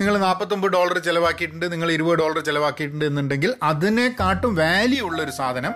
നിങ്ങൾ 0.00 0.18
നാൽപ്പത്തൊമ്പത് 0.18 0.72
ഡോളർ 0.72 0.98
ചിലവാക്കിയിട്ടുണ്ട് 0.98 1.72
നിങ്ങൾ 1.72 1.88
ഇരുപത് 1.92 2.18
ഡോളർ 2.18 2.38
ചിലവാക്കിയിട്ടുണ്ട് 2.48 3.04
എന്നുണ്ടെങ്കിൽ 3.04 3.50
അതിനെക്കാട്ടും 3.62 4.52
വാല്യൂ 4.54 5.06
ഉള്ളൊരു 5.06 5.30
സാധനം 5.30 5.72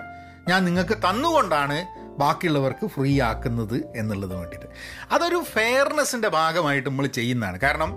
ഞാൻ 0.49 0.59
നിങ്ങൾക്ക് 0.67 0.95
തന്നുകൊണ്ടാണ് 1.05 1.77
ബാക്കിയുള്ളവർക്ക് 2.19 2.85
ഫ്രീ 2.95 3.21
ആക്കുന്നത് 3.21 3.75
എന്നുള്ളത് 3.95 4.33
വേണ്ടിയിട്ട്. 4.35 4.67
അതൊരു 5.11 5.39
ഫെയർനെസ്സിന്റെ 5.53 6.29
ഭാഗമായിട്ട് 6.29 6.87
നമ്മൾ 6.89 7.05
ചെയ്യുന്നതാണ്. 7.17 7.57
കാരണം 7.61 7.91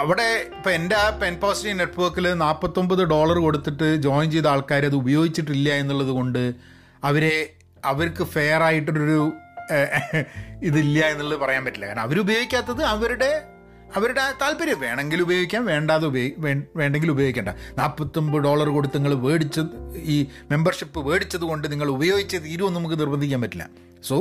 അവിടെ 0.00 0.28
ഇപ്പം 0.56 0.72
എന്റെ 0.78 0.96
ആ 0.96 1.06
പെൻ 1.22 1.34
പോസിറ്റീവ് 1.42 1.78
നെറ്റ്വർക്കിൽ 1.80 2.26
നാൽപ്പത്തൊമ്പത് 2.44 3.02
ഡോളർ 3.12 3.38
കൊടുത്തിട്ട് 3.46 3.88
ജോയിൻ 4.06 4.28
ചെയ്ത 4.30 4.48
ആൾക്കാർ 4.54 4.84
അത് 4.84 4.96
ഉപയോഗിച്ചിട്ടില്ല 5.02 5.68
എന്നുള്ളത് 5.82 6.12
കൊണ്ട് 6.18 6.42
അവരെ 7.10 7.34
അവർക്ക് 7.84 8.24
ഫെയർ 8.34 8.62
ആയിട്ടൊരു 8.68 9.20
ഇതില്ല 10.68 10.98
എന്നുള്ളത് 11.12 11.40
പറയാൻ 11.40 11.62
പറ്റില്ല. 11.64 11.86
കാരണം 11.86 12.04
അവരുപയോഗിക്കാത്തത് 12.08 12.82
അവരുടെ 12.94 13.30
അവരുടെ 13.96 14.24
താല്പര്യം. 14.42 14.80
വേണമെങ്കിൽ 14.80 15.22
ഉപയോഗിക്കാം 15.22 15.66
വേണ്ടാതെ 15.66 16.06
ഉപയോഗി 16.06 16.34
വേണ്ടെങ്കിൽ 16.76 17.10
ഉപയോഗിക്കേണ്ട. 17.10 17.52
നാൽപ്പത്തൊമ്പത് 17.78 18.42
ഡോളർ 18.44 18.68
കൊടുത്ത് 18.76 18.96
നിങ്ങൾ 18.98 19.14
മേടിച്ചത് 19.14 19.98
ഈ 20.14 20.16
മെമ്പർഷിപ്പ് 20.50 21.06
മേടിച്ചത് 21.08 21.44
കൊണ്ട് 21.50 21.66
നിങ്ങൾ 21.72 21.88
ഉപയോഗിച്ച് 21.96 22.36
തീരുമെന്ന് 22.36 22.78
നമുക്ക് 22.80 23.00
നിർബന്ധിക്കാൻ 23.00 23.40
പറ്റില്ല. 23.40 23.66
So 24.08 24.18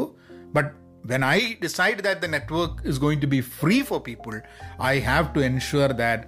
but 0.57 0.87
when 1.09 1.23
I 1.23 1.39
decide 1.63 1.99
that 2.05 2.17
the 2.23 2.29
network 2.33 2.73
is 2.91 2.97
going 3.03 3.19
to 3.23 3.27
be 3.33 3.39
free 3.59 3.81
for 3.89 3.99
people, 4.07 4.35
I 4.91 4.99
have 5.09 5.27
to 5.35 5.39
ensure 5.49 5.91
that 6.03 6.21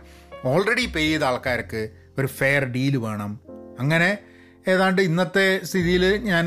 already 0.45 0.85
pay 0.95 1.01
ചെയ്ത 1.07 1.23
ആൾക്കാർക്ക് 1.29 1.81
ഒരു 2.19 2.27
ഫെയർ 2.27 2.63
ഡീൽ 2.75 2.97
വേണം. 2.97 3.31
അങ്ങനെ 3.79 4.17
ഏതാണ്ട് 4.67 5.01
ഇന്നത്തെ 5.01 5.45
സ്ഥിതിയിൽ 5.63 6.03
ഞാൻ 6.29 6.45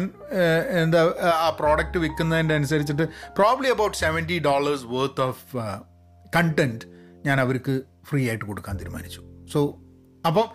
എന്താ 0.83 1.03
ആ 1.45 1.49
പ്രോഡക്റ്റ് 1.61 1.99
വിൽക്കുന്നതിന്റെ 1.99 2.55
അനുസരിച്ചിട്ട് 2.55 3.07
probably 3.39 3.69
about 3.69 3.97
seventy 3.97 4.39
dollars 4.39 4.85
worth 4.85 5.21
of 5.21 5.57
content 6.37 6.85
ഞാൻ 7.27 7.41
അവർക്ക് 7.41 7.75
ഫ്രീ 8.05 8.29
ആയിട്ട് 8.29 8.45
കൊടുക്കാൻ 8.45 8.77
തീരുമാനിച്ചു. 8.77 9.23
സോ 9.53 9.61
അപ്പം 10.27 10.49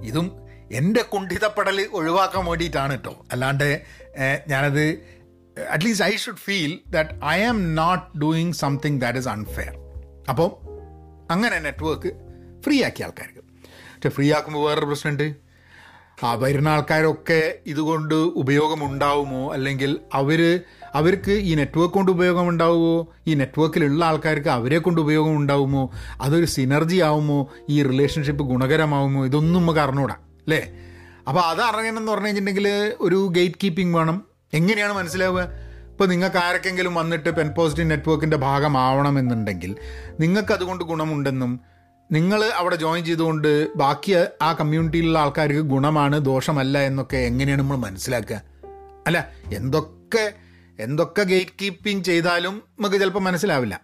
ഇതും 0.00 0.26
എന്റെ 0.72 1.02
കുണ്ഠിതപ്പെടൽ 1.02 1.78
ഒഴിവാക്കാൻ 1.92 2.44
വേണ്ടിയിട്ടാണ് 2.46 2.92
കേട്ടോ 2.92 3.14
അല്ലാണ്ട് 3.32 3.68
ഞാനത് 4.48 4.84
at least 5.70 6.06
I 6.06 6.16
should 6.16 6.42
feel 6.46 6.72
that 6.90 7.24
I 7.24 7.38
am 7.42 7.74
not 7.74 8.18
doing 8.18 8.52
something 8.52 9.00
that 9.00 9.18
is 9.18 9.28
unfair 9.28 9.72
അപ്പം 10.28 10.50
അങ്ങനെ 11.30 11.58
നെറ്റ്വർക്ക് 11.58 12.10
ഫ്രീ 12.64 12.76
ആക്കിയ 12.84 13.04
ആൾക്കാർക്ക്. 13.04 13.42
പക്ഷെ 13.94 14.08
ഫ്രീ 14.08 14.26
ആക്കുമ്പോൾ 14.32 14.62
വേറൊരു 14.68 14.86
പ്രശ്നമുണ്ട് 14.86 15.26
ആ 16.24 16.34
വരുന്ന 16.34 16.68
ആൾക്കാരൊക്കെ 16.68 17.58
ഇതുകൊണ്ട് 17.66 18.14
ഉപയോഗമുണ്ടാവുമോ? 18.14 19.52
അല്ലെങ്കിൽ 19.52 20.00
അവർ 20.14 20.40
അവർക്ക് 20.94 21.32
ഈ 21.32 21.54
നെറ്റ്വർക്ക് 21.54 21.94
കൊണ്ട് 21.94 22.12
ഉപയോഗം 22.12 22.48
ഉണ്ടാവുമോ? 22.48 23.08
ഈ 23.26 23.34
നെറ്റ്വർക്കിലുള്ള 23.34 24.04
ആൾക്കാർക്ക് 24.04 24.48
അവരെ 24.48 24.78
കൊണ്ട് 24.78 25.00
ഉപയോഗം 25.00 25.36
ഉണ്ടാവുമോ? 25.36 25.90
അതൊരു 26.20 26.46
സിനർജി 26.46 26.96
ആവുമോ? 26.96 27.48
ഈ 27.68 27.82
റിലേഷൻഷിപ്പ് 27.82 28.44
ഗുണകരമാവുമോ? 28.44 29.26
ഇതൊന്നും 29.26 29.62
നമുക്ക് 29.62 29.80
അറിഞ്ഞൂടാ 29.80 30.14
അല്ലേ? 30.14 30.70
അപ്പോൾ 31.28 31.40
അത് 31.40 31.60
അറിയണമെന്ന് 31.60 32.12
പറഞ്ഞു 32.12 32.26
കഴിഞ്ഞിട്ടുണ്ടെങ്കിൽ 32.26 32.92
ഒരു 33.00 33.28
ഗേറ്റ് 33.30 33.54
കീപ്പിംഗ് 33.64 33.96
വേണം. 33.96 34.24
എങ്ങനെയാണ് 34.54 34.92
മനസ്സിലാവുക? 34.92 35.70
ഇപ്പോൾ 35.90 36.06
നിങ്ങൾക്ക് 36.06 36.36
ആരൊക്കെങ്കിലും 36.36 36.94
വന്നിട്ട് 36.94 37.30
പെൻ 37.30 37.50
പോസിറ്റീവ് 37.50 37.90
നെറ്റ്വർക്കിന്റെ 37.90 38.36
ഭാഗമാവണമെന്നുണ്ടെങ്കിൽ 38.36 39.76
നിങ്ങൾക്ക് 40.20 40.52
അതുകൊണ്ട് 40.52 40.84
ഗുണമുണ്ടെന്നും 40.84 41.60
നിങ്ങൾ 42.12 42.44
അവിടെ 42.44 42.76
ജോയിൻ 42.76 43.04
ചെയ്തുകൊണ്ട് 43.04 43.74
ബാക്കി 43.76 44.24
ആ 44.42 44.52
കമ്മ്യൂണിറ്റിയിലുള്ള 44.52 45.18
ആൾക്കാർക്ക് 45.18 45.60
ഗുണമാണ് 45.60 46.20
ദോഷമല്ല 46.20 46.78
എന്നൊക്കെ 46.78 47.16
എങ്ങനെയാണ് 47.16 47.62
നമ്മൾ 47.62 47.76
മനസ്സിലാക്കുക? 47.76 48.42
അല്ല 49.06 49.28
എന്തൊക്കെ 49.54 50.32
എന്തൊക്കെ 50.86 51.22
ഗേറ്റ് 51.32 51.54
കീപ്പിംഗ് 51.62 52.04
ചെയ്താലും 52.04 52.54
നമുക്ക് 52.78 52.98
ചിലപ്പോൾ 53.02 53.24
മനസ്സിലാവില്ല. 53.28 53.74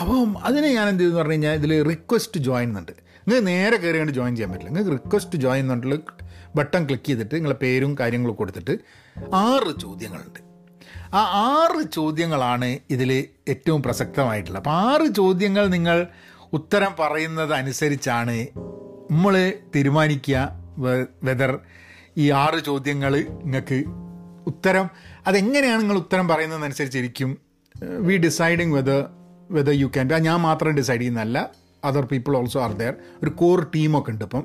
അപ്പം 0.00 0.30
അതിനെ 0.48 0.68
ഞാൻ 0.78 0.86
എന്ത് 0.88 1.00
ചെയ്തെന്ന് 1.00 1.20
പറഞ്ഞു 1.20 1.32
കഴിഞ്ഞാൽ 1.32 1.54
ഇതിൽ 1.60 1.72
റിക്വസ്റ്റ് 1.90 2.40
ജോയിൻ 2.48 2.68
എന്നുണ്ട് 2.68 2.92
നിങ്ങൾക്ക് 3.26 3.46
നേരെ 3.46 3.76
കയറി 3.76 3.98
കണ്ട് 3.98 4.12
ജോയിൻ 4.18 4.32
ചെയ്യാൻ 4.36 4.50
പറ്റില്ല. 4.52 4.70
നിങ്ങൾക്ക് 4.72 4.94
റിക്വസ്റ്റ് 4.98 5.38
ജോയിൻ 5.44 5.64
എന്നുള്ള 5.64 5.96
ബട്ടൺ 6.56 6.82
ക്ലിക്ക് 6.88 7.06
ചെയ്തിട്ട് 7.06 7.34
നിങ്ങളെ 7.34 7.56
പേരും 7.64 7.92
കാര്യങ്ങളും 8.00 8.36
കൊടുത്തിട്ട് 8.40 8.74
ആറ് 9.34 9.72
ചോദ്യങ്ങളുണ്ട്. 9.84 10.40
ആ 11.18 11.20
ആറ് 11.52 11.82
ചോദ്യങ്ങളാണ് 11.96 12.70
ഇതിൽ 12.94 13.10
ഏറ്റവും 13.52 13.80
പ്രസക്തമായിട്ടുള്ളത് 13.82 14.60
അപ്പോൾ 14.62 14.76
ആറ് 14.90 15.06
ചോദ്യങ്ങൾ 15.20 15.64
നിങ്ങൾ 15.76 16.06
ഉത്തരം 16.58 16.92
പറയുന്നത് 17.00 17.52
അനുസരിച്ചാണ് 17.54 18.36
നമ്മൾ 19.10 19.34
തീരുമാനിക്കുക 19.74 20.38
വെതർ 21.28 21.52
ഈ 22.18 22.30
ആറ് 22.42 22.60
ചോദ്യങ്ങൾ 22.68 23.12
നിങ്ങൾക്ക് 23.44 23.78
ഉത്തരം 24.46 24.86
അതെങ്ങനെയാണ് 25.26 25.80
നിങ്ങൾ 25.80 25.96
ഉത്തരം 25.96 26.28
പറയുന്നതനുസരിച്ചിരിക്കും? 26.28 27.38
We 27.98 28.16
deciding 28.16 28.72
whether 28.72 29.06
whether 29.50 29.72
you 29.72 29.86
can 29.86 30.08
ഞാൻ 30.08 30.40
മാത്രം 30.40 30.72
ഡിസൈഡ് 30.72 31.00
ചെയ്യുന്നതല്ല. 31.00 31.50
Other 31.84 32.04
people 32.04 32.36
also 32.36 32.62
are 32.62 32.72
there 32.72 32.94
ഒരു 33.22 33.30
കോർ 33.30 33.70
ടീമൊക്കെ 33.74 34.10
ഉണ്ട് 34.10 34.24
ഇപ്പം 34.24 34.44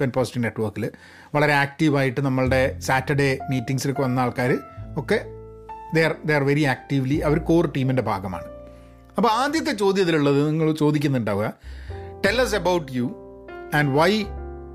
പെൻ 0.00 0.10
പോസിറ്റീവ് 0.10 0.44
നെറ്റ്വർക്കിൽ 0.44 0.90
വളരെ 1.34 1.52
ആക്റ്റീവായിട്ട് 1.52 2.20
നമ്മളുടെ 2.20 2.80
സാറ്റർഡേ 2.80 3.38
മീറ്റിങ്സിലൊക്കെ 3.50 4.02
വന്ന 4.02 4.20
ആൾക്കാർ 4.20 4.58
ഒക്കെ 4.96 5.24
there 5.94 6.14
they 6.24 6.34
are 6.34 6.42
very 6.42 6.62
actively 6.62 7.14
our 7.14 7.38
core 7.38 7.72
ടീമിന്റെ 7.76 8.02
ഭാഗമാണ്. 8.02 8.44
അപ്പോൾ 9.16 9.28
ആദ്യത്തെ 9.28 9.72
ചോദ്യം 9.72 10.02
ഇതിലുള്ളത് 10.02 10.50
നിങ്ങൾ 10.50 10.72
ചോദിക്കുന്നുണ്ടാവുക. 10.72 11.52
Tell 12.26 12.40
about 12.40 12.92
you 12.92 13.04
and 13.74 13.98
why 13.98 14.24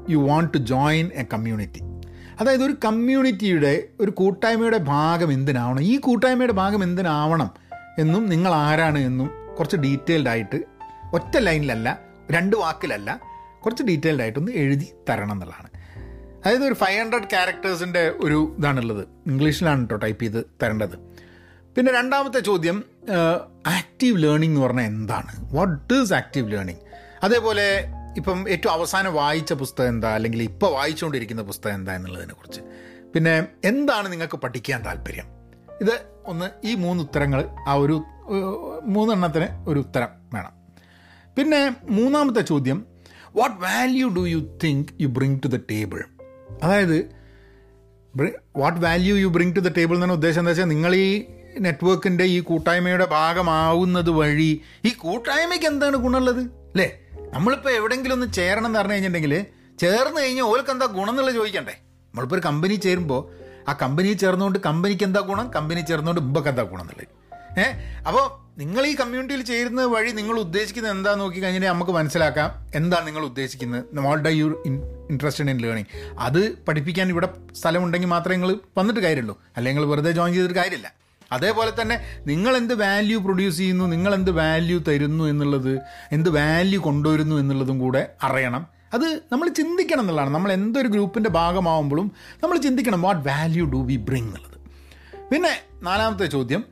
you 0.09 0.17
want 0.17 0.53
to 0.53 0.57
join 0.57 1.09
a 1.15 1.23
community 1.33 1.90
അതായത് 2.39 2.63
ഒരു 2.63 2.75
കമ്മ്യൂണിറ്റിയുടെ 2.85 3.87
ഒരു 3.99 4.11
കൂട്ടായ്മയുടെ 4.11 4.77
ഭാഗം 4.77 5.31
എന്തിനാവണം? 5.31 5.81
ഈ 5.81 5.97
കൂട്ടായ്മയുടെ 5.97 6.53
ഭാഗം 6.53 6.83
എന്തിനാവണം 6.83 7.49
എന്നും 7.99 8.29
നിങ്ങൾ 8.29 8.53
ആരാണ് 8.53 8.99
എന്നും 8.99 9.29
കുറച്ച് 9.57 9.77
ഡീറ്റെയിൽഡ് 9.77 10.29
ആയിട്ട് 10.29 10.63
ഒറ്റ 11.13 11.37
ലൈനിലല്ല 11.37 11.99
രണ്ട് 12.31 12.55
വാക്കിലല്ല 12.55 13.21
കുറച്ച് 13.65 13.83
ഡീറ്റെയിൽഡ് 13.83 14.21
ആയിട്ടൊന്ന് 14.21 14.51
എഴുതി 14.51 14.87
തരണം 15.09 15.31
എന്നുള്ളതാണ്. 15.31 15.69
അതായത് 16.45 16.63
ഒരു 16.63 16.73
ഫൈവ് 16.73 16.99
ഹൺഡ്രഡ് 17.01 17.23
ക്യാരക്ടേഴ്സിന്റെ 17.23 18.11
ഒരു 18.19 18.55
ഇതാണുള്ളത്. 18.59 19.07
ഇംഗ്ലീഷിലാണ് 19.27 19.81
കേട്ടോ 19.81 19.95
ടൈപ്പ് 19.95 20.23
ചെയ്ത് 20.23 20.45
തരേണ്ടത്. 20.63 20.95
പിന്നെ 21.75 21.93
രണ്ടാമത്തെ 21.93 22.39
ചോദ്യം 22.39 22.83
ആക്റ്റീവ് 23.67 24.23
ലേണിംഗ് 24.23 24.55
എന്ന് 24.55 24.61
പറഞ്ഞാൽ 24.67 24.83
എന്താണ്? 24.83 25.55
വാട്ട് 25.55 25.93
ഈസ് 25.93 26.13
ആക്റ്റീവ് 26.13 26.51
ലേണിംഗ് 26.51 26.79
അതേപോലെ 27.23 27.67
ഇപ്പം 28.17 28.49
ഏറ്റവും 28.49 28.73
അവസാനം 28.73 29.13
വായിച്ച 29.13 29.53
പുസ്തകം 29.53 29.89
എന്താ? 29.89 30.13
അല്ലെങ്കിൽ 30.13 30.43
ഇപ്പോൾ 30.43 30.73
വായിച്ചുകൊണ്ടിരിക്കുന്ന 30.73 31.41
പുസ്തകം 31.41 31.75
എന്താ 31.75 31.95
എന്നുള്ളതിനെക്കുറിച്ച് 31.95 32.61
പിന്നെ 33.13 33.47
എന്താണ് 33.63 34.11
നിങ്ങൾക്ക് 34.11 34.35
പഠിക്കാൻ 34.35 34.85
താല്പര്യം? 34.85 35.27
ഇത് 35.81 36.05
ഒന്ന് 36.25 36.67
ഈ 36.67 36.75
മൂന്ന് 36.75 37.03
ഉത്തരങ്ങൾ 37.03 37.49
ആ 37.67 37.73
ഒരു 37.73 38.03
മൂന്നെണ്ണത്തിന് 38.85 39.47
ഒരു 39.67 39.79
ഉത്തരം 39.79 40.09
വേണം. 40.33 40.53
പിന്നെ 41.37 41.61
മൂന്നാമത്തെ 41.89 42.41
ചോദ്യം 42.41 42.85
what 43.35 43.61
value 43.63 44.07
do 44.09 44.27
you 44.27 44.57
think 44.63 44.87
you 45.01 45.07
bring 45.07 45.39
to 45.43 45.47
the 45.47 45.55
table 45.71 45.99
അതായത് 46.63 46.97
what 48.55 48.79
value 48.79 49.15
you 49.15 49.27
bring 49.27 49.55
to 49.55 49.59
the 49.59 49.67
table 49.67 49.95
എന്നാണ് 49.95 50.11
ഉദ്ദേശം 50.11 50.39
എന്താ 50.39 50.51
വെച്ചാൽ 50.51 50.65
നിങ്ങൾ 50.65 50.95
ഈ 50.95 51.09
നെറ്റ്വർക്കിന്റെ 51.59 52.23
ഈ 52.23 52.39
കൂട്ടായ്മയുടെ 52.39 53.05
ഭാഗമാവുന്നത് 53.05 54.09
വഴി 54.09 54.61
ഈ 54.85 54.89
കൂട്ടായ്മയ്ക്ക് 54.89 55.65
എന്താണ് 55.65 55.97
ഗുണമുള്ളത്? 55.97 56.39
അല്ലേ? 56.39 56.89
നമ്മളിപ്പോൾ 57.33 57.69
എവിടെയെങ്കിലും 57.69 58.15
ഒന്ന് 58.15 58.33
ചേരണം 58.33 58.65
എന്ന് 58.65 58.79
പറഞ്ഞു 58.79 58.93
കഴിഞ്ഞിട്ടുണ്ടെങ്കിൽ 58.93 59.45
ചേർന്ന് 59.79 60.21
കഴിഞ്ഞാൽ 60.21 60.43
ഓർക്ക് 60.43 60.71
എന്താ 60.71 60.85
ഗുണം 60.85 61.09
എന്നുള്ളത് 61.09 61.35
ചോദിക്കണ്ടേ? 61.35 61.73
നമ്മളിപ്പോൾ 62.13 62.35
ഒരു 62.35 62.43
കമ്പനി 62.47 62.75
ചേരുമ്പോൾ 62.75 63.21
ആ 63.69 63.73
കമ്പനി 63.73 64.13
ചേർന്നുകൊണ്ട് 64.13 64.59
കമ്പനിക്ക് 64.59 65.03
എന്താ 65.03 65.19
ഗുണം? 65.19 65.51
കമ്പനി 65.51 65.81
ചേർന്നുകൊണ്ട് 65.81 66.21
ഇമ്പക്ക് 66.21 66.47
എന്താ 66.47 66.63
ഗുണം 66.63 66.81
എന്നുള്ളത്. 66.81 67.07
ഏഹ് 67.57 67.73
അപ്പോൾ 68.07 68.41
നിങ്ങൾ 68.57 68.85
ഈ 68.85 68.93
കമ്മ്യൂണിറ്റിയിൽ 68.95 69.41
ചേരുന്ന 69.41 69.81
വഴി 69.85 70.11
നിങ്ങൾ 70.11 70.39
ഉദ്ദേശിക്കുന്നത് 70.39 70.91
എന്താ 70.91 71.15
നോക്കി 71.15 71.39
കഴിഞ്ഞാൽ 71.39 71.71
നമുക്ക് 71.73 71.91
മനസ്സിലാക്കാം. 71.91 72.49
എന്താണ് 72.75 73.07
നിങ്ങൾ 73.07 73.23
ഉദ്ദേശിക്കുന്നത്? 73.25 73.83
What 74.07 74.23
do 74.23 74.27
you 74.27 74.63
interested 75.09 75.49
in 75.49 75.57
learning 75.57 75.87
അത് 76.19 76.41
പഠിപ്പിക്കാൻ 76.67 77.09
ഇവിടെ 77.09 77.29
സ്ഥലമുണ്ടെങ്കിൽ 77.53 78.09
മാത്രമേ 78.09 78.35
നിങ്ങൾ 78.35 78.59
വന്നിട്ട് 78.77 78.99
കാര്യമുള്ളൂ. 78.99 79.37
അല്ലെങ്കിൽ 79.57 79.85
വെറുതെ 79.85 80.11
ജോയിൻ 80.11 80.33
ചെയ്തിട്ട് 80.33 80.55
കാര്യമില്ല. 80.55 81.00
അതേപോലെ 81.31 81.81
തന്നെ 81.81 82.01
നിങ്ങൾ 82.27 82.57
എന്ത് 82.57 82.73
വാല്യൂ 82.73 83.19
പ്രൊഡ്യൂസ് 83.19 83.57
ചെയ്യുന്നു 83.57 83.85
നിങ്ങൾ 83.85 84.13
എന്ത് 84.13 84.31
വാല്യൂ 84.31 84.79
തരുന്നു 84.79 85.23
എന്നുള്ളത് 85.23 85.79
എന്ത് 86.11 86.29
വാല്യൂ 86.29 86.81
കൊണ്ടുവരുന്നു 86.81 87.35
എന്നുള്ളതും 87.35 87.79
കൂടെ 87.79 88.11
അറിയണം. 88.23 88.67
അത് 88.93 89.21
നമ്മൾ 89.31 89.49
ചിന്തിക്കണം 89.49 90.01
എന്നുള്ളതാണ്. 90.01 90.33
നമ്മൾ 90.33 90.51
എന്തൊരു 90.51 90.87
ഗ്രൂപ്പിന്റെ 90.87 91.29
ഭാഗമാവുമ്പോഴും 91.29 92.11
നമ്മൾ 92.43 92.57
ചിന്തിക്കണം 92.57 93.01
what 93.01 93.27
value 93.27 93.65
do 93.65 93.77
we 93.77 93.95
bring 93.95 94.27
എന്നുള്ളത്. 94.27 94.57
പിന്നെ 95.31 95.61
നാലാമത്തെ 95.83 96.25
ചോദ്യം 96.25 96.65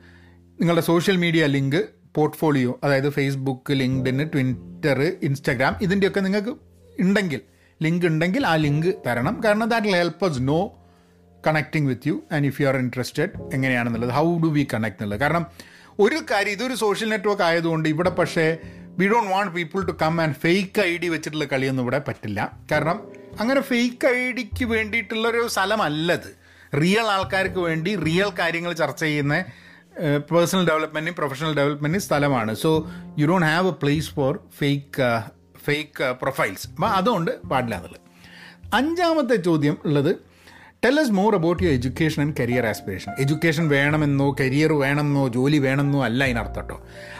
നിങ്ങളുടെ 0.59 0.81
സോഷ്യൽ 0.81 1.17
മീഡിയ 1.17 1.45
ലിങ്ക് 1.45 1.89
പോർട്ട്ഫോളിയോ 2.15 2.79
അതായത് 2.83 3.09
ഫേസ്ബുക്ക് 3.09 3.73
ലിങ്ക്ഡിന് 3.73 4.29
ട്വിറ്റർ 4.33 5.17
ഇൻസ്റ്റാഗ്രാം 5.23 5.75
ഇതിന്റെയൊക്കെ 5.81 6.19
നിങ്ങൾക്ക് 6.19 6.49
ഉണ്ടെങ്കിൽ 6.99 7.41
ലിങ്ക് 7.81 8.05
ഉണ്ടെങ്കിൽ 8.05 8.47
ആ 8.47 8.55
ലിങ്ക് 8.55 8.95
തരണം. 9.07 9.41
കാരണം 9.45 9.69
that 9.69 9.87
help 9.87 10.47
no 10.47 10.78
connecting 11.47 11.87
with 11.89 12.07
you 12.09 12.15
and 12.31 12.47
if 12.47 12.61
you 12.61 12.67
are 12.67 12.77
interested 12.77 13.31
എങ്ങനെയാണെന്നുള്ളത് 13.53 14.13
ഹൗ 14.19 14.25
ഡു 14.43 14.49
വി 14.57 14.67
കണക്ട് 14.73 14.97
എന്നുള്ളത്. 14.99 15.19
കാരണം 15.19 15.45
ഒരു 15.99 16.19
കാര്യം 16.31 16.53
ഇതൊരു 16.57 16.73
സോഷ്യൽ 16.73 17.09
നെറ്റ്വർക്ക് 17.09 17.43
ആയതുകൊണ്ട് 17.43 17.89
ഇവിടെ 17.89 18.09
പക്ഷേ 18.09 18.57
we 18.99 19.07
don't 19.07 19.31
want 19.31 19.53
people 19.53 19.81
to 19.85 19.93
come 20.01 20.21
and 20.21 20.35
fake 20.43 20.79
I 20.81 20.97
D 20.97 21.07
വെച്ചിട്ടുള്ള 21.07 21.45
കളിയൊന്നും 21.45 21.83
ഇവിടെ 21.83 21.99
പറ്റില്ല. 22.07 22.39
കാരണം 22.71 22.97
അങ്ങനെ 23.39 23.61
ഫേക്ക് 23.61 24.07
ഐ 24.07 24.31
ഡിക്ക് 24.31 24.65
വേണ്ടിയിട്ടുള്ളൊരു 24.65 25.47
സ്ഥലമല്ലത്. 25.47 26.29
റിയൽ 26.81 27.05
ആൾക്കാർക്ക് 27.15 27.59
വേണ്ടി 27.59 27.95
റിയൽ 27.95 28.29
കാര്യങ്ങൾ 28.39 28.73
ചർച്ച 28.73 29.01
ചെയ്യുന്ന 29.03 29.35
പേഴ്സണൽ 30.31 30.63
ഡെവലപ്മെന്റിനും 30.67 31.15
പ്രൊഫഷണൽ 31.15 31.53
ഡെവലപ്മെന്റിനും 31.55 32.03
സ്ഥലമാണ്. 32.07 32.55
So 32.55 32.69
you 33.19 33.27
don't 33.27 33.47
have 33.47 33.67
a 33.67 33.75
place 33.81 34.09
for 34.17 34.39
fake 34.59 35.07
fake 35.65 36.03
profiles 36.21 36.67
അപ്പം 36.67 36.89
അതുകൊണ്ട് 36.89 37.31
പാടില്ല 37.51 37.75
എന്നുള്ളത്. 37.75 38.01
അഞ്ചാമത്തെ 38.73 39.35
ചോദ്യം 39.35 39.77
ഉള്ളത് 39.85 40.11
tell 40.83 40.99
us 40.99 41.11
more 41.11 41.35
about 41.35 41.63
your 41.63 41.73
education 41.73 42.21
and 42.21 42.35
career 42.39 42.65
aspiration 42.65 43.11
education 43.19 43.69
വേണമെന്നോ 43.69 44.35
career 44.39 44.73
വേണമെന്നോ 44.73 45.27
ജോലി 45.27 45.57
വേണമെന്നോ 45.57 46.03
അല്ല 46.03 46.23
അതിനർത്ഥം 46.23 46.61
കേട്ടോ 46.61 46.77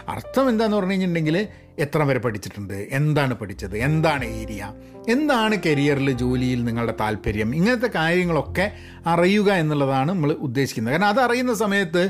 അർത്ഥം 0.09 0.49
എന്താന്ന് 0.49 0.77
പറഞ്ഞു 0.77 0.91
കഴിഞ്ഞിട്ടുണ്ടെങ്കിൽ 0.91 1.37
എത്ര 1.79 2.03
വരെ 2.03 2.19
പഠിച്ചിട്ടുണ്ട് 2.19 2.87
എന്താണ് 2.91 3.33
പഠിച്ചത് 3.33 3.77
എന്താണ് 3.77 4.25
ഏരിയ 4.25 4.63
എന്താണ് 5.07 5.55
കരിയറിൽ 5.65 6.11
ജോലിയിൽ 6.11 6.63
നിങ്ങളുടെ 6.63 6.95
താല്പര്യം 6.99 7.55
ഇങ്ങനത്തെ 7.55 7.87
കാര്യങ്ങളൊക്കെ 7.95 8.65
അറിയുക 9.05 9.51
എന്നുള്ളതാണ് 9.53 10.11
നമ്മൾ 10.11 10.31
ഉദ്ദേശിക്കുന്നത്. 10.39 10.93
കാരണം 10.93 11.07
അത് 11.07 11.19
അറിയുന്ന 11.19 11.53
സമയത്ത് 11.53 12.03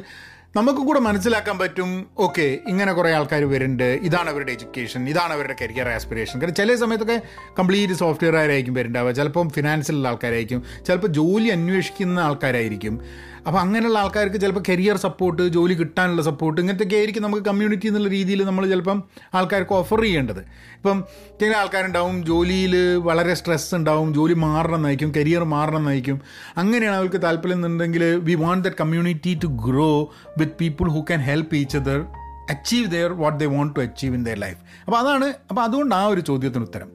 നമുക്കും 0.55 0.85
കൂടെ 0.85 0.99
മനസ്സിലാക്കാൻ 0.99 1.59
പറ്റും 1.59 2.07
ഓക്കെ 2.17 2.57
ഇങ്ങനെ 2.67 2.93
കുറേ 2.93 3.11
ആൾക്കാർ 3.11 3.43
വരുന്നുണ്ട്. 3.43 3.83
ഇതാണ് 3.83 4.29
അവരുടെ 4.29 4.51
എഡ്യൂക്കേഷൻ 4.51 5.09
ഇതാണ് 5.09 5.33
അവരുടെ 5.33 5.55
കരിയർ 5.61 5.89
ആസ്പിറേഷൻ 5.89 6.41
കാരണം 6.41 6.55
ചില 6.55 6.75
സമയത്തൊക്കെ 6.75 7.21
കംപ്ലീറ്റ് 7.59 7.93
സോഫ്റ്റ്വെയർ 7.93 8.35
ആയിരിക്കും 8.35 8.73
വരുന്നുണ്ടാവുക? 8.73 9.11
ചിലപ്പം 9.11 9.49
ഫിനാൻസിലുള്ള 9.49 10.07
ആൾക്കാരായിരിക്കും 10.07 10.63
ചിലപ്പോൾ 10.87 11.07
ജോലി 11.07 11.47
അന്വേഷിക്കുന്ന 11.47 12.19
ആൾക്കാരായിരിക്കും. 12.19 13.01
അപ്പോൾ 13.49 13.59
അങ്ങനെയുള്ള 13.59 13.99
ആൾക്കാർക്ക് 13.99 14.41
ചിലപ്പോൾ 14.41 14.63
കരിയർ 14.69 14.97
സപ്പോർട്ട് 14.97 15.41
ജോലി 15.47 15.73
കിട്ടാനുള്ള 15.73 16.21
സപ്പോർട്ട് 16.21 16.61
ഇങ്ങനത്തെയൊക്കെ 16.61 16.95
ആയിരിക്കും 16.95 17.23
നമുക്ക് 17.23 17.43
കമ്മ്യൂണിറ്റി 17.45 17.87
എന്നുള്ള 17.87 18.09
രീതിയിൽ 18.09 18.43
നമ്മൾ 18.43 18.67
ചിലപ്പം 18.67 19.03
ആൾക്കാർക്ക് 19.33 19.73
ഓഫർ 19.73 20.01
ചെയ്യേണ്ടത്. 20.01 20.39
ഇപ്പം 20.75 21.03
ചില 21.41 21.55
ആൾക്കാരുണ്ടാവും 21.55 22.25
ജോലിയിൽ 22.25 22.97
വളരെ 22.97 23.33
സ്ട്രെസ് 23.33 23.75
ഉണ്ടാവും 23.75 24.13
ജോലി 24.13 24.33
മാറണം 24.33 24.75
എന്നായിരിക്കും 24.75 25.13
കരിയർ 25.17 25.43
മാറണം 25.43 25.77
എന്നായിരിക്കും 25.77 26.21
അങ്ങനെയാണ് 26.57 26.95
അവർക്ക് 26.95 27.21
താല്പര്യം 27.21 27.57
എന്നുണ്ടെങ്കിൽ 27.57 28.03
we 28.19 28.33
want 28.33 28.67
that 28.67 28.75
community 28.75 29.39
to 29.43 29.47
grow 29.47 29.89
with 30.37 30.53
people 30.61 30.89
who 30.89 30.99
can 30.99 31.19
help 31.19 31.55
each 31.55 31.77
other 31.77 32.05
achieve 32.49 32.91
their 32.91 33.11
what 33.13 33.39
they 33.39 33.45
want 33.45 33.75
to 33.75 33.79
achieve 33.79 34.15
in 34.15 34.25
their 34.25 34.37
life 34.37 34.57
അപ്പോൾ 34.85 34.97
അതാണ് 34.97 35.33
അപ്പോൾ 35.49 35.61
അതുകൊണ്ട് 35.61 35.95
ആ 35.95 36.05
ഒരു 36.05 36.21
ചോദ്യത്തിന് 36.21 36.63
ഉത്തരം. 36.63 36.89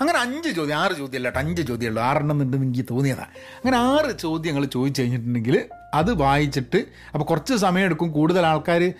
അങ്ങനെ 0.00 0.18
അഞ്ച് 0.18 0.48
ചോദ്യം 0.48 0.76
ആറ് 0.76 0.92
ചോദ്യമല്ല 0.92 1.28
അഞ്ച് 1.36 1.62
ചോദ്യമുള്ളൂ 1.62 2.02
ആറെണ്ണം 2.02 2.34
എന്നുണ്ടെന്ന് 2.34 2.66
എനിക്ക് 2.66 2.84
തോന്നിയതാണ് 2.90 3.32
അങ്ങനെ 3.56 3.76
ആറ് 3.76 4.18
ചോദ്യങ്ങൾ 4.18 4.64
ചോദിച്ചു 4.64 5.02
കഴിഞ്ഞിട്ടുണ്ടെങ്കിൽ 5.02 5.56
അത് 5.94 6.10
വായിച്ചിട്ട് 6.22 6.86
അപ്പോൾ 7.12 7.24
കുറച്ച് 7.24 7.54
സമയം 7.54 7.84
എടുക്കും. 7.84 8.12
കൂടുതൽ 8.12 8.46
ആൾക്കാർ 8.46 8.94